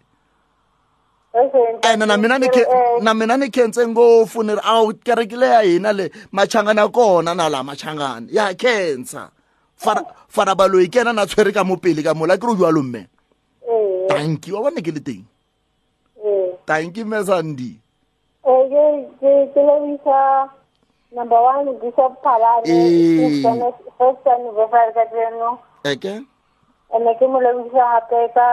ene 1.92 2.06
na 2.06 2.16
mina 2.16 2.38
ni 2.38 2.48
khe- 2.48 3.02
na 3.02 3.12
mina 3.14 3.36
ni 3.36 3.50
khense 3.50 3.86
ngopfu 3.86 4.42
ni 4.42 4.54
ri 4.54 4.60
awu 4.64 4.94
kerekile 5.04 5.46
ya 5.46 5.60
hina 5.60 5.92
le 5.92 6.10
machangani 6.32 6.80
ya 6.80 6.88
kona 6.88 7.34
na 7.34 7.48
la 7.48 7.62
machangani 7.62 8.28
ya 8.32 8.54
khensa. 8.54 9.30
Fara 9.76 10.00
fara 10.28 10.54
baloyi 10.54 10.88
ke 10.88 11.00
ena 11.04 11.12
na 11.12 11.26
tshwere 11.26 11.52
ka 11.52 11.62
mo 11.64 11.76
pele 11.76 12.02
ka 12.02 12.14
mola 12.14 12.38
ke 12.38 12.46
re 12.46 12.52
o 12.52 12.56
jalo 12.56 12.82
mme. 12.82 13.06
Ee 13.68 14.08
tanki 14.08 14.52
wa 14.52 14.62
bone 14.64 14.80
ke 14.80 14.90
le 14.96 15.00
teng. 15.04 15.24
Ee 16.24 16.56
tanki 16.66 17.04
mme 17.04 17.24
sandi 17.24 17.76
Eh, 17.76 17.85
ke 18.46 18.84
ke 19.20 19.32
ke 19.54 19.60
lebisa 19.68 20.48
number 21.12 21.40
one 21.42 21.66
bishop 21.82 22.22
Phalana 22.22 22.62
Eh. 22.66 23.42
first 23.98 24.26
anniversary 24.26 24.92
ka 24.94 25.04
tseno 25.10 25.58
eke 25.84 26.14
ene 26.94 27.10
ke 27.18 27.26
mo 27.26 27.38
lebisa 27.42 28.00
gape 28.10 28.34
ka 28.34 28.46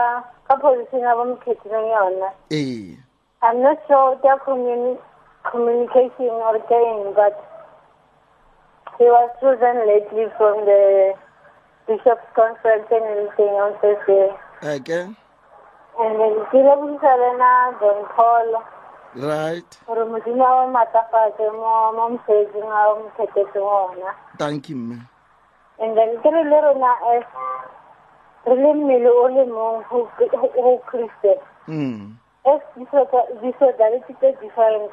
ka 0.48 0.54
position 0.58 1.00
ya 1.06 1.14
bo 1.14 1.24
mokgethileng 1.30 1.88
yona 1.94 2.30
ee 2.50 2.96
i'm 3.42 3.62
not 3.62 3.78
sure 3.86 4.18
their 4.22 4.38
communi 4.46 4.96
communication 5.50 6.32
or 6.48 6.58
thing 6.70 7.12
but 7.14 7.34
he 8.98 9.04
was 9.04 9.30
chosen 9.40 9.76
lately 9.86 10.26
from 10.38 10.64
the 10.66 11.14
bishop's 11.86 12.26
conference 12.34 12.86
and 12.90 13.04
everything 13.14 13.54
on 13.64 13.72
thursday 13.82 14.26
eke 14.74 15.00
and 16.02 16.14
then 16.20 16.34
ke 16.50 16.58
lebisa 16.68 17.12
lena 17.22 17.52
don 17.80 18.00
paul 18.16 18.48
right. 19.16 19.78
Gore 19.86 20.04
modimo 20.04 20.44
a 20.44 20.66
matlafatse 20.66 21.46
mo 21.52 21.92
mo 21.92 22.08
mosebetsing 22.10 22.70
a 22.70 22.88
o 22.90 22.94
mokgethetseng 23.02 23.62
ona 23.62 24.14
tanki 24.38 24.74
mme 24.74 24.98
and 25.78 25.96
then 25.96 26.16
ke 26.22 26.30
re 26.30 26.44
le 26.44 26.60
rona 26.62 26.90
as 27.12 27.24
re 28.46 28.54
le 28.54 28.72
mmele 28.74 29.10
o 29.10 29.26
le 29.28 29.44
mong 29.46 29.84
go 29.90 30.08
go 30.54 30.78
christian 30.86 31.38
mm 31.68 32.12
as 32.46 32.60
disodality 33.40 34.12
tse 34.20 34.32
different. 34.40 34.90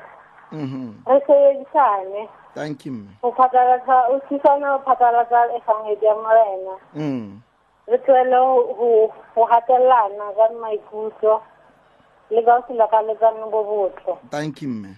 Mhm 0.52 0.94
re 1.08 1.20
sebedisane. 1.28 2.30
Tanki 2.56 2.90
mme 2.90 3.10
go 3.22 3.32
phatlalatsa 3.32 4.10
o 4.10 4.20
thusana 4.30 4.78
go 4.78 4.84
phatlalatsa 4.86 5.56
efangedi 5.58 6.06
ya 6.06 6.16
morena. 6.16 6.76
Mm 6.96 7.42
re 7.88 7.98
tlohele 7.98 8.38
go 8.78 9.12
go 9.36 9.46
gatelelana 9.48 10.32
ka 10.36 10.48
maikutlo 10.62 11.42
legal 12.32 12.64
la 12.80 12.88
kalega 12.88 13.32
ngobutho 13.32 14.18
thank 14.32 14.62
you 14.62 14.70
mme 14.70 14.96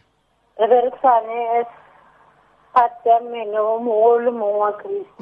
reberekisane 0.57 1.37
es 1.59 1.67
part 2.73 3.05
ya 3.05 3.19
mmele 3.19 3.59
o 3.59 3.79
mogolo 3.79 4.31
mong 4.31 4.57
wa 4.63 4.71
kristo 4.73 5.13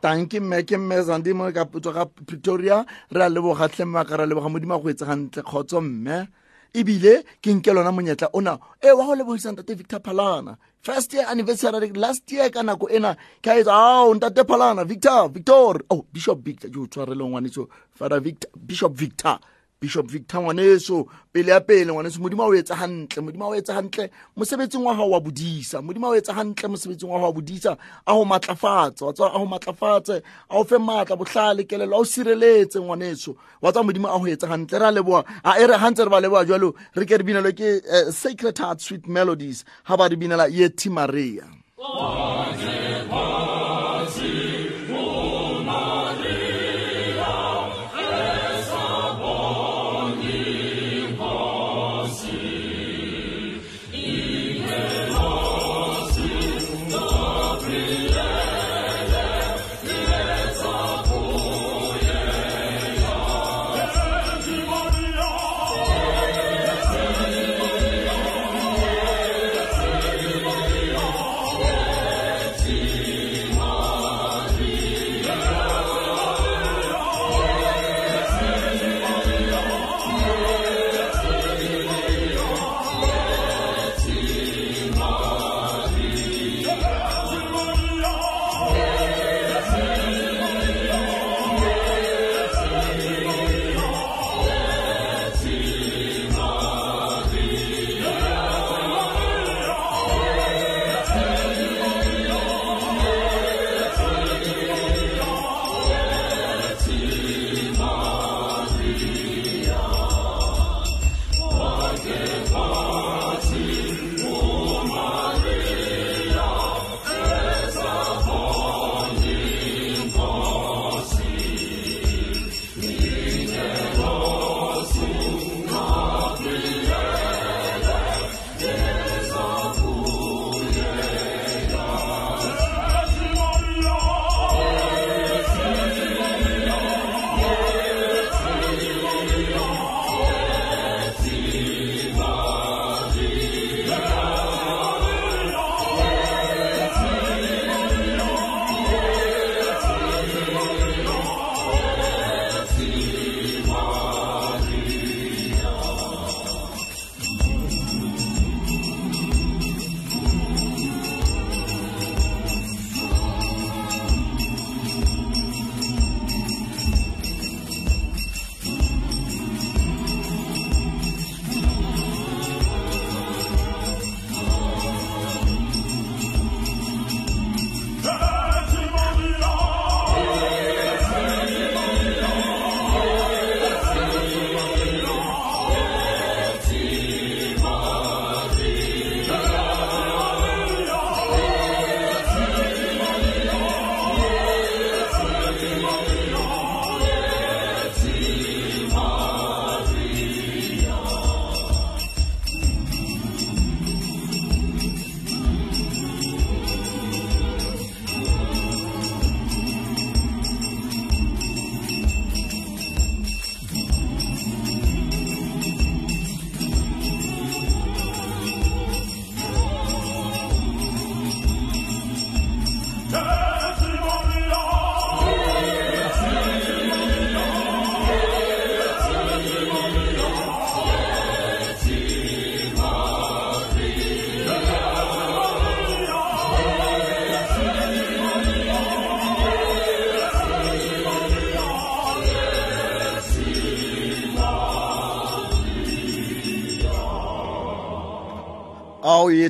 thank 0.00 0.34
you 0.34 0.40
mme 0.40 0.62
ke 0.62 0.76
mme 0.76 1.02
zandimo 1.02 1.52
ka 1.52 1.64
putswa 1.64 1.92
ga 1.92 2.04
pretoria 2.06 2.84
re 3.12 3.22
a 3.24 3.28
lebogatlhe 3.28 3.84
mmaka 3.84 4.16
re 4.16 4.22
a 4.22 4.26
leboga 4.26 4.48
modimo 4.48 4.74
a 4.74 4.78
go 4.78 4.88
etse 4.90 5.04
gantle 5.04 5.42
kgotso 5.42 5.80
mme 5.80 6.28
ebile 6.74 7.24
ke 7.42 7.54
nke 7.54 7.72
lona 7.72 7.92
monyetla 7.92 8.30
ona. 8.32 8.58
E 8.80 8.90
wa 8.92 9.06
go 9.06 9.14
lebogisang 9.14 9.52
ntate 9.52 9.74
victor 9.74 10.00
phalana 10.00 10.56
first 10.82 11.12
year 11.14 11.26
anniversary 11.28 11.90
last 11.92 12.30
year 12.32 12.50
ka 12.50 12.62
nako 12.62 12.90
ena 12.90 13.16
ke 13.42 13.48
a 13.50 13.58
etsa 13.60 13.72
ao 13.72 14.14
ntate 14.14 14.44
phalana 14.44 14.84
victor 14.86 15.28
victor. 15.28 15.82
Oh 15.90 16.04
bishop 16.12 16.38
victor 16.44 16.68
jo 16.68 16.82
o 16.82 16.86
tshwarele 16.86 17.24
ngwaneso. 17.24 17.68
Father 17.94 18.20
victor 18.20 18.48
bishop 18.56 18.92
victor 18.92 19.38
bishop 19.80 20.06
victor 20.10 20.40
ngwaneso 20.42 21.06
pele 21.32 21.52
ya 21.52 21.60
pele 21.60 21.92
ngwaneso 21.92 22.20
modimo 22.20 22.42
a 22.42 22.46
o 22.46 22.54
etsa 22.54 22.74
gantle 22.76 23.22
modimo 23.22 23.44
a 23.44 23.48
o 23.48 23.54
etsa 23.54 23.74
gantle 23.74 24.10
mosebetsing 24.36 24.84
wa 24.84 24.94
gago 24.94 25.10
wa 25.10 25.20
bodisa 25.20 25.82
modimo 25.82 26.06
a 26.06 26.10
o 26.10 26.16
etsa 26.16 26.32
gantle 26.32 26.68
mosebetsing 26.68 27.06
wa 27.06 27.18
gago 27.18 27.26
wa 27.26 27.32
bodisa 27.32 27.76
a 28.06 28.12
go 28.14 28.24
matlafatsa 28.24 29.06
wa 29.06 29.12
tswa 29.12 29.34
a 29.34 29.38
go 29.38 29.46
matlafatse 29.46 30.22
a 30.50 30.54
go 30.54 30.64
fe 30.64 30.78
maatla 30.78 31.16
botlhale 31.16 31.64
kelelo 31.64 31.96
a 31.96 31.98
o 32.00 32.04
sireletse 32.04 32.80
ngwaneso. 32.80 33.36
Wa 33.62 33.72
tswa 33.72 33.84
modimo 33.84 34.08
a 34.08 34.18
go 34.18 34.26
etsa 34.26 34.46
gantle 34.48 34.78
re 34.78 34.86
a 34.86 34.90
leboa 34.92 35.24
a 35.44 35.60
e 35.60 35.66
re 35.66 35.76
gantse 35.76 36.04
re 36.04 36.10
ba 36.10 36.20
leboa 36.20 36.44
jalo 36.46 36.74
re 36.94 37.04
ke 37.04 37.18
re 37.18 37.24
binelwe 37.24 37.52
ke 37.52 37.82
eh, 37.84 38.10
sacred 38.12 38.56
heart 38.58 38.80
sweet 38.80 39.06
melodies 39.06 39.64
ga 39.86 39.96
ba 39.96 40.08
re 40.08 40.16
binela 40.16 40.48
yeti 40.48 40.90
maria. 40.90 41.44
Maria, 41.78 42.85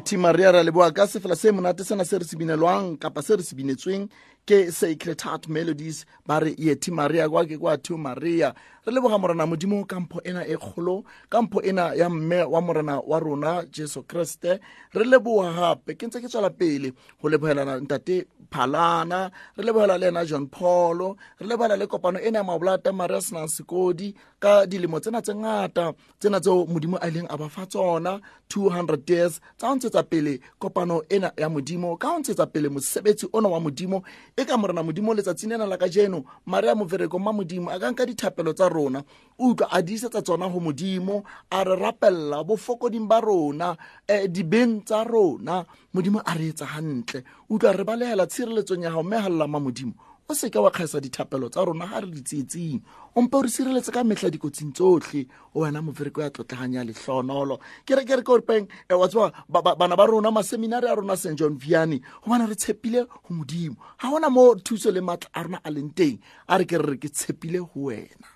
ao 0.07 0.13
re 0.13 0.17
timaria 0.17 0.53
ra 0.53 0.63
leboa 0.63 0.93
ka 0.93 1.07
sefela 1.07 1.37
se 1.37 1.51
monate 1.53 1.85
sena 1.85 2.05
se 2.05 2.19
re 2.19 2.25
se 2.25 2.37
binelwang 2.37 2.99
kapa 2.99 3.23
se 3.23 3.37
re 3.37 3.43
se 3.43 3.55
binetsweng 3.57 4.09
ke 4.47 4.71
sacred 4.73 5.21
heart 5.23 5.49
melodies 5.49 6.07
ba 6.27 6.41
re 6.41 6.55
yeti 6.59 6.91
maria 6.91 7.29
kwa 7.29 7.45
ke 7.45 7.59
kwa 7.59 7.77
theo 7.79 7.99
maria. 7.99 8.55
Re 8.87 8.93
leboga 8.93 9.19
morena 9.19 9.47
modimo 9.47 9.85
ka 9.85 10.01
mpho 10.01 10.21
ena 10.25 10.47
e 10.47 10.57
kgolo 10.57 11.05
ka 11.29 11.43
mpho 11.43 11.61
ena 11.63 11.95
ya 11.95 12.09
mme 12.11 12.43
wa 12.43 12.61
morena 12.61 13.01
wa 13.01 13.19
rona 13.19 13.65
jesu 13.71 14.03
kriste 14.03 14.61
re 14.95 15.05
leboga 15.05 15.53
gape 15.53 15.95
ke 15.99 16.07
ntse 16.07 16.21
ke 16.21 16.29
tswela 16.29 16.51
pele 16.51 16.93
go 17.21 17.29
lebogelana 17.29 17.81
ntate 17.83 18.27
phalana 18.51 19.31
re 19.57 19.65
lebogela 19.65 19.99
le 19.99 20.07
ena 20.09 20.25
john 20.25 20.47
paul 20.47 21.17
re 21.41 21.47
lebogela 21.47 21.77
le 21.77 21.87
kopano 21.87 22.21
ena 22.23 22.39
ya 22.39 22.45
mabolata 22.45 22.93
maria 22.93 23.21
senang 23.21 23.49
sekodi. 23.49 24.15
Ka 24.39 24.67
dilemo 24.67 25.01
tsena 25.01 25.23
tse 25.23 25.35
ngata 25.35 25.93
tsena 26.21 26.39
tseo 26.41 26.67
modimo 26.67 26.97
a 27.03 27.09
ileng 27.09 27.27
a 27.27 27.37
ba 27.41 27.49
fa 27.49 27.67
tsona 27.67 28.21
200 28.53 29.11
years 29.11 29.41
tsa 29.59 29.67
go 29.69 29.75
ntshetsa 29.75 30.03
pele 30.11 30.39
kopano 30.61 31.03
ena 31.09 31.33
ya 31.37 31.49
modimo 31.49 31.97
ka 31.97 32.09
go 32.13 32.19
ntshetsa 32.21 32.47
pele 32.47 32.69
mosebetsi 32.69 33.27
ona 33.33 33.49
wa 33.49 33.59
modimo 33.61 34.03
e 34.37 34.45
ka 34.45 34.57
morena 34.57 34.83
modimo 34.83 35.15
letsatsing 35.15 35.53
ena 35.53 35.65
la 35.67 35.79
ka 35.79 35.89
jeno 35.89 36.25
maria 36.45 36.75
movereko 36.75 37.19
ma 37.19 37.33
modimo 37.33 37.71
a 37.73 37.79
ka 37.81 37.91
nka 37.91 38.05
dithapelo 38.05 38.53
tsa 38.53 38.69
rona. 38.69 39.03
Utlwa 39.41 39.69
a 39.73 39.81
di 39.81 39.95
isetsa 39.95 40.21
tsona 40.21 40.49
go 40.53 40.61
modimo 40.61 41.25
a 41.51 41.65
re 41.65 41.77
rapelela 41.77 42.45
bofokoding 42.45 43.09
ba 43.09 43.21
rona 43.21 43.77
um 44.09 44.29
dibeng 44.29 44.85
tsa 44.85 45.05
rona. 45.05 45.65
Modimo 45.95 46.21
a 46.21 46.35
re 46.37 46.53
etsa 46.53 46.69
gantle 46.69 47.25
utlwa 47.49 47.73
re 47.73 47.85
balegela 47.85 48.27
tshireletsong 48.27 48.85
ya 48.85 48.91
gago 48.91 49.03
mme 49.03 49.17
galela 49.17 49.49
ma 49.49 49.59
modimo 49.59 49.95
o 50.29 50.35
seke 50.35 50.59
wa 50.59 50.71
kgaisa 50.71 51.01
dithapelo 51.01 51.49
tsa 51.49 51.65
rona 51.65 51.87
ga 51.87 52.01
re 52.01 52.11
di 52.11 52.21
tsietsing. 52.21 52.81
Ompe 53.15 53.37
o 53.37 53.43
re 53.43 53.49
sireletse 53.49 53.93
ka 53.93 54.03
metlha 54.03 54.31
dikotsing 54.31 54.73
tsotlhe 54.75 55.27
o 55.55 55.61
wena 55.61 55.83
mofereko 55.83 56.21
ya 56.23 56.31
tlotlegang 56.31 56.75
ya 56.75 56.85
letlhonolo 56.85 57.61
ke 57.87 57.95
re 57.95 58.05
ke 58.05 58.17
re 58.17 58.23
korpeng 58.23 58.67
wa 58.91 59.09
tseba 59.09 59.31
bana 59.79 59.97
ba 59.97 60.07
rona 60.07 60.31
maseminari 60.31 60.89
a 60.91 60.95
rona 60.95 61.17
st 61.17 61.39
john 61.39 61.57
viane 61.57 62.01
gobane 62.25 62.49
re 62.49 62.55
tshepile 62.55 63.07
go 63.07 63.31
modimo. 63.31 63.77
Ga 64.03 64.11
gona 64.11 64.31
mo 64.31 64.55
thuso 64.57 64.91
le 64.91 65.01
maatla 65.01 65.31
a 65.33 65.43
rona 65.43 65.61
a 65.63 65.71
leng 65.71 65.95
teng 65.95 66.19
a 66.49 66.59
re 66.59 66.65
ke 66.65 66.77
re 66.77 66.91
re 66.91 66.99
ke 66.99 67.09
tshepile 67.09 67.63
go 67.63 67.87
wena 67.87 68.27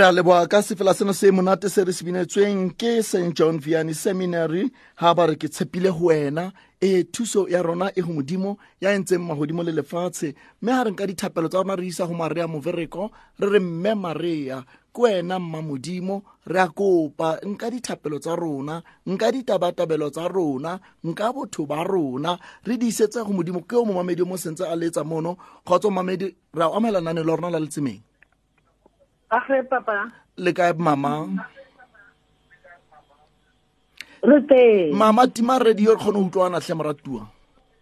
re 0.00 0.06
a 0.06 0.12
leboa 0.12 0.48
ka 0.48 0.62
sefela 0.62 0.94
seno 0.94 1.12
se 1.12 1.30
monate 1.30 1.68
se 1.68 1.84
re 1.84 1.92
se 1.92 2.04
binetsweng 2.04 2.72
ke 2.72 3.02
st 3.04 3.34
john 3.36 3.60
vianney 3.60 3.92
seminary. 3.94 4.70
Ha 4.96 5.12
ba 5.14 5.26
re 5.28 5.36
ke 5.36 5.48
tshepile 5.52 5.92
ho 5.92 6.06
wena 6.08 6.52
e 6.80 7.04
thuso 7.04 7.44
ya 7.48 7.60
rona 7.60 7.92
e 7.94 8.00
ho 8.00 8.08
modimo 8.12 8.56
ya 8.80 8.96
entseng 8.96 9.20
mahodimo 9.20 9.62
le 9.62 9.72
lefatshe. 9.76 10.32
Mme 10.62 10.72
ha 10.72 10.84
re 10.84 10.90
nka 10.90 11.06
dithapelo 11.06 11.48
tsa 11.48 11.58
rona 11.60 11.76
re 11.76 11.86
isa 11.86 12.06
ho 12.08 12.14
maria 12.14 12.48
movereko 12.48 13.10
re 13.40 13.48
re 13.50 13.60
mme 13.60 13.94
maria 13.94 14.64
ke 14.94 15.02
wena 15.04 15.38
mma 15.38 15.60
modimo 15.60 16.22
re 16.46 16.60
a 16.60 16.68
kopa 16.68 17.36
nka 17.44 17.70
dithapelo 17.70 18.18
tsa 18.18 18.36
rona 18.36 18.80
nka 19.06 19.32
ditabatabelo 19.32 20.08
tsa 20.10 20.28
rona 20.28 20.80
nka 21.04 21.32
botho 21.32 21.66
ba 21.68 21.84
rona. 21.84 22.38
Re 22.64 22.78
di 22.80 22.88
isetse 22.88 23.20
go 23.20 23.32
modimo 23.36 23.60
ke 23.68 23.76
o 23.76 23.84
momamedi 23.84 24.22
o 24.22 24.24
mo 24.24 24.40
sentse 24.40 24.64
a 24.64 24.72
letsa 24.76 25.04
mono. 25.04 25.36
Kgotsa 25.66 25.92
momamedi 25.92 26.32
re 26.56 26.64
a 26.64 26.72
amela 26.72 27.04
nane 27.04 27.20
le 27.20 27.36
rona 27.36 27.50
la 27.52 27.60
letsemeng 27.60 28.00
Akre 29.30 29.62
papa. 29.62 30.10
Le 30.36 30.52
kaep 30.52 30.78
mama. 30.78 31.26
Rete. 34.22 34.90
Mama 34.92 35.26
ti 35.28 35.42
mare 35.42 35.74
di 35.74 35.84
yor 35.84 35.96
kono 35.96 36.18
utoana 36.26 36.60
semratua. 36.60 37.22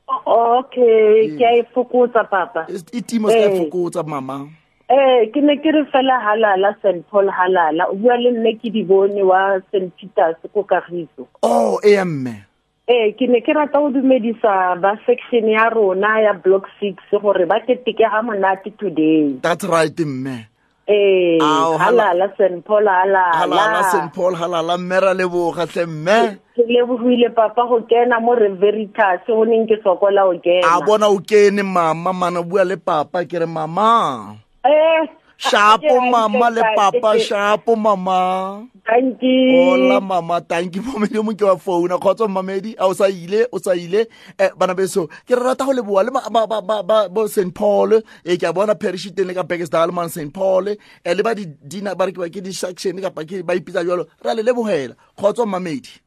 Okay, 0.08 1.36
ke 1.36 1.44
a 1.44 1.52
e 1.56 1.62
fokotsa 1.74 2.24
papa. 2.28 2.66
E 2.68 2.76
eh. 2.76 3.02
timo 3.02 3.28
se 3.28 3.40
a 3.44 3.48
e 3.48 3.58
fokotsa 3.58 4.04
mama. 4.04 4.44
Eh, 4.88 5.28
ke 5.32 5.40
ne 5.40 5.56
ke 5.56 5.72
re 5.72 5.84
fela 5.92 6.20
halala 6.20 6.74
St 6.84 7.08
Paul 7.10 7.32
halala. 7.32 7.88
O 7.92 7.96
bua 7.96 8.16
le 8.20 8.30
nne 8.36 8.52
ke 8.60 8.68
di 8.68 8.84
bone 8.84 9.24
wa 9.24 9.56
St 9.72 9.88
Peters 9.96 10.36
ko 10.52 10.64
Kagiso. 10.68 11.28
Oh, 11.42 11.80
e 11.84 11.96
mme. 12.04 12.44
Eh, 12.88 13.16
ke 13.16 13.24
ne 13.28 13.40
ke 13.40 13.56
rata 13.56 13.80
o 13.80 13.88
dumedisa 13.88 14.76
ba 14.80 14.96
section 15.08 15.48
ya 15.48 15.68
rona 15.72 16.20
ya 16.24 16.36
block 16.36 16.68
6 16.80 17.20
gore 17.24 17.48
ba 17.48 17.60
keteke 17.64 18.04
ha 18.04 18.20
monate 18.20 18.72
today. 18.76 19.40
That's 19.40 19.64
right 19.64 19.96
mme. 19.96 20.57
Eh, 20.88 21.36
Ao, 21.42 21.76
hala- 21.76 22.16
halala 22.16 22.32
St 22.32 22.64
Paul 22.64 22.86
halala. 22.88 23.24
halala 23.36 23.82
st 23.92 24.08
paul 24.16 24.32
halala 24.34 24.78
mme 24.80 24.96
ra 25.00 25.12
leboga 25.14 25.66
hle 25.68 25.84
mme 25.86 26.38
Ke 26.56 26.62
lebohile 26.64 27.28
papa 27.36 27.68
go 27.68 27.80
kena 27.84 28.16
mo 28.24 28.32
Reveritas 28.34 29.20
go 29.28 29.44
neng 29.44 29.68
ke 29.68 29.76
sokola 29.84 30.24
go 30.24 30.40
kena. 30.40 30.64
a 30.64 30.80
bona 30.80 31.06
o 31.12 31.18
kene 31.20 31.60
mama 31.62 32.12
mana 32.16 32.40
o 32.40 32.44
bua 32.44 32.64
le 32.64 32.76
papa 32.80 33.20
ke 33.28 33.36
re 33.38 33.46
mama 33.46 34.32
Eh, 34.64 35.04
shapo 35.38 35.86
ke- 35.88 36.10
mama 36.10 36.50
le 36.50 36.62
ke- 36.62 36.74
papa 36.76 37.10
ke- 37.16 37.22
shapo 37.28 37.76
mama. 37.76 38.66
Thank 38.88 39.22
you. 39.22 39.70
ola 39.70 40.00
mama 40.00 40.40
tanki 40.40 40.80
mamedi 40.80 41.18
o 41.18 41.22
mo 41.22 41.32
ke 41.34 41.44
wa 41.44 41.56
founa. 41.56 41.98
Kgotsa 41.98 42.26
mamedi 42.28 42.74
a 42.78 42.86
o 42.86 42.92
sa 42.94 43.06
ile 43.08 43.46
o 43.52 43.58
sa 43.58 43.72
ile. 43.76 44.06
Um 44.40 44.48
bana 44.58 44.74
beso 44.74 45.06
ke 45.26 45.36
re 45.36 45.42
rata 45.44 45.64
go 45.64 45.72
leboa 45.72 46.04
le 46.04 46.10
ba- 46.10 46.28
ba- 46.30 46.46
ba- 46.46 46.62
ba- 46.62 46.82
ba- 46.82 47.08
bo 47.08 47.26
st 47.26 47.52
paul. 47.54 47.92
E 48.24 48.36
ke 48.36 48.44
a 48.48 48.52
bona 48.52 48.74
parish 48.74 49.12
teng 49.14 49.26
le 49.28 49.34
ka 49.34 49.42
bekesdal 49.42 49.92
man 49.92 50.08
st 50.08 50.32
paul. 50.32 50.68
Um 50.68 51.14
le 51.16 51.22
ba 51.22 51.34
di-dina 51.34 51.94
ba 51.94 52.06
re 52.06 52.12
ke 52.12 52.18
ba 52.18 52.28
ke 52.30 52.40
di-section 52.42 53.00
kapa 53.00 53.24
ke 53.24 53.42
ba 53.44 53.54
ipitsa 53.54 53.84
jalo 53.84 54.06
re 54.24 54.30
a 54.30 54.34
le 54.34 54.42
lebogela 54.42 54.94
kgotsa 55.16 55.44
mamedi. 55.46 56.00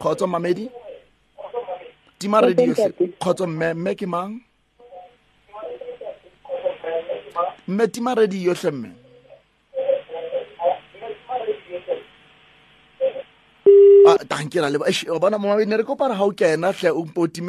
Kgotsa 0.00 0.26
mamedi. 0.28 0.68
Tima 2.20 2.40
Ke 2.40 2.46
radio 2.52 2.74
teng, 2.74 2.74
hle. 2.76 2.92
Tate. 2.92 3.04
kgotsa 3.18 3.46
mme 3.48 3.74
mme 3.74 3.94
ke 3.96 4.06
mang? 4.06 4.40
mmetima 7.70 8.14
redi 8.14 8.44
yotlhe 8.44 8.70
mme. 8.70 8.99
Wa 14.02 14.16
bona 15.20 15.38
mama 15.38 15.64
ne 15.64 15.76
re 15.76 15.84
kopara 15.84 16.16
ga 16.16 16.24
o 16.24 16.32
kena 16.32 16.72
tle 16.72 16.90
o 16.90 17.04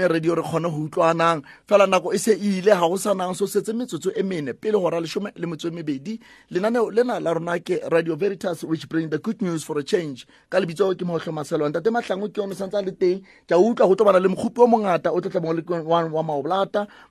radio 0.07 0.35
re 0.35 0.43
kgone 0.43 0.69
go 0.69 0.87
utlwanang. 0.87 1.41
Fela 1.65 1.87
nako 1.87 2.13
e 2.13 2.17
se 2.17 2.33
ile 2.33 2.73
ga 2.75 2.87
go 2.87 2.97
sanang 2.97 3.33
so 3.33 3.45
setse 3.45 3.71
metsotso 3.71 4.11
e 4.15 4.21
mene 4.21 4.53
pele 4.53 4.73
go 4.73 4.89
ra 4.89 4.99
lesome 4.99 5.31
le 5.35 5.47
metso 5.47 5.69
e 5.69 5.71
mebedi. 5.71 6.19
Lenaneo 6.51 6.91
lena 6.91 7.21
la 7.21 7.33
rona 7.33 7.57
ke 7.59 7.79
radio 7.89 8.15
veritas 8.15 8.65
which 8.65 8.89
bring 8.89 9.09
the 9.09 9.17
good 9.17 9.41
news 9.41 9.63
for 9.63 9.79
a 9.79 9.83
change. 9.83 10.27
Ka 10.49 10.59
lebitso 10.59 10.93
ke 10.93 11.05
motlho 11.05 11.31
mahlango 11.31 12.27
ke 12.27 12.37
yone 12.37 12.85
le 12.85 12.91
teng. 12.91 13.21
Ke 13.47 13.53
a 13.53 13.55
utlwa 13.55 13.95
go 13.95 14.19
le 14.19 14.27
o 14.27 14.67
mongata 14.67 15.09
o 15.11 15.21
wa 15.87 16.65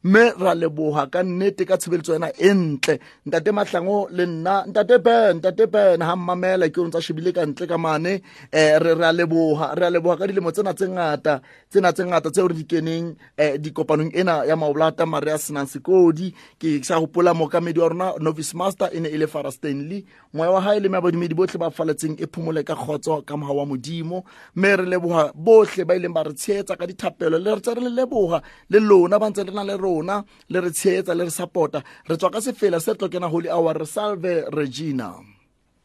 mme 0.04 0.32
ra 0.38 0.54
leboga 0.54 1.10
ka 1.10 1.22
nnete 1.22 1.66
ka 1.66 1.76
tshebeletso 1.78 2.14
e 2.14 2.52
ntle. 2.52 3.00
Ntate 3.26 3.52
mahlango 3.52 4.08
le 4.10 4.26
nna 4.26 4.66
ntate 4.66 5.02
ben 5.02 5.40
ntate 5.40 5.66
ben 5.66 6.00
ga 6.00 6.14
mmamela 6.14 6.68
ke 6.68 6.76
yone 6.76 6.90
tsa 6.90 7.00
shebile 7.00 7.32
ka 7.32 7.46
ntle 7.46 7.66
ka 7.66 7.78
mane. 7.78 8.20
Um 8.52 8.89
re 8.94 9.00
re 9.00 9.06
a 9.06 9.12
leboga 9.12 9.74
re 9.78 9.86
a 9.86 9.90
leboga 9.90 10.16
ka 10.18 10.26
dilemo 10.26 10.50
tsena 10.52 10.74
tse 10.74 10.86
ngata 10.88 11.40
tsena 11.70 11.92
tse 11.92 12.02
ngata 12.04 12.30
tseo 12.30 12.46
re 12.50 12.54
di 12.54 12.64
keneng 12.64 13.06
um 13.16 13.56
dikopanong 13.62 14.12
ena 14.20 14.44
ya 14.48 14.56
maoblata 14.56 15.06
mare 15.06 15.32
a 15.32 15.38
senang 15.38 15.66
sekodi. 15.66 16.34
Ke 16.60 16.82
sa 16.84 17.00
gopola 17.00 17.34
mookamedi 17.34 17.78
wa 17.80 17.88
rona 17.88 18.08
novice 18.20 18.54
master 18.54 18.88
e 18.92 19.00
ne 19.00 19.08
e 19.08 19.18
le 19.18 19.26
fara 19.26 19.50
stanley. 19.50 20.04
Moya 20.32 20.50
wa 20.50 20.60
gae 20.60 20.80
le 20.80 20.88
meabadumedi 20.88 21.34
botlhe 21.34 21.58
ba 21.58 21.70
faletseng 21.70 22.16
e 22.20 22.26
phumole 22.26 22.64
ka 22.64 22.74
kgotso 22.74 23.22
ka 23.26 23.36
moga 23.36 23.52
wa 23.52 23.64
modimo. 23.66 24.24
Mme 24.56 24.76
re 24.76 24.86
leboga 24.86 25.32
botlhe 25.34 25.84
ba 25.86 25.94
ileng 25.96 26.14
ba 26.14 26.22
re 26.22 26.34
tshetsa 26.34 26.76
ka 26.76 26.86
dithapelo. 26.86 27.38
Le 27.38 27.54
re 27.54 27.60
tse 27.60 27.74
re 27.74 27.80
le 27.80 27.90
leboga 27.90 28.42
le 28.70 28.78
lona 28.80 29.18
ba 29.18 29.30
ntse 29.30 29.44
le 29.46 29.52
na 29.52 29.62
le 29.64 29.76
rona 29.76 30.24
le 30.48 30.58
re 30.60 30.70
tshetsa 30.70 31.14
le 31.14 31.24
re 31.24 31.30
support-a. 31.30 31.82
Re 32.08 32.16
tswa 32.16 32.30
ka 32.30 32.40
sefela 32.40 32.80
se 32.80 32.92
re 32.92 32.98
tlo 32.98 33.08
kena 33.08 33.28
holy 33.28 33.48
hour 33.48 33.74
re 33.74 33.86
salve 33.86 34.44
regina. 34.52 35.14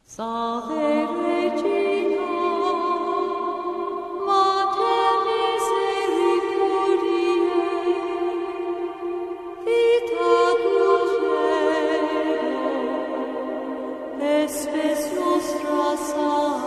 Salve 0.06 1.06
Regina, 1.26 1.85
espes 14.26 15.12
nostra 15.14 15.96
salus. 15.96 16.65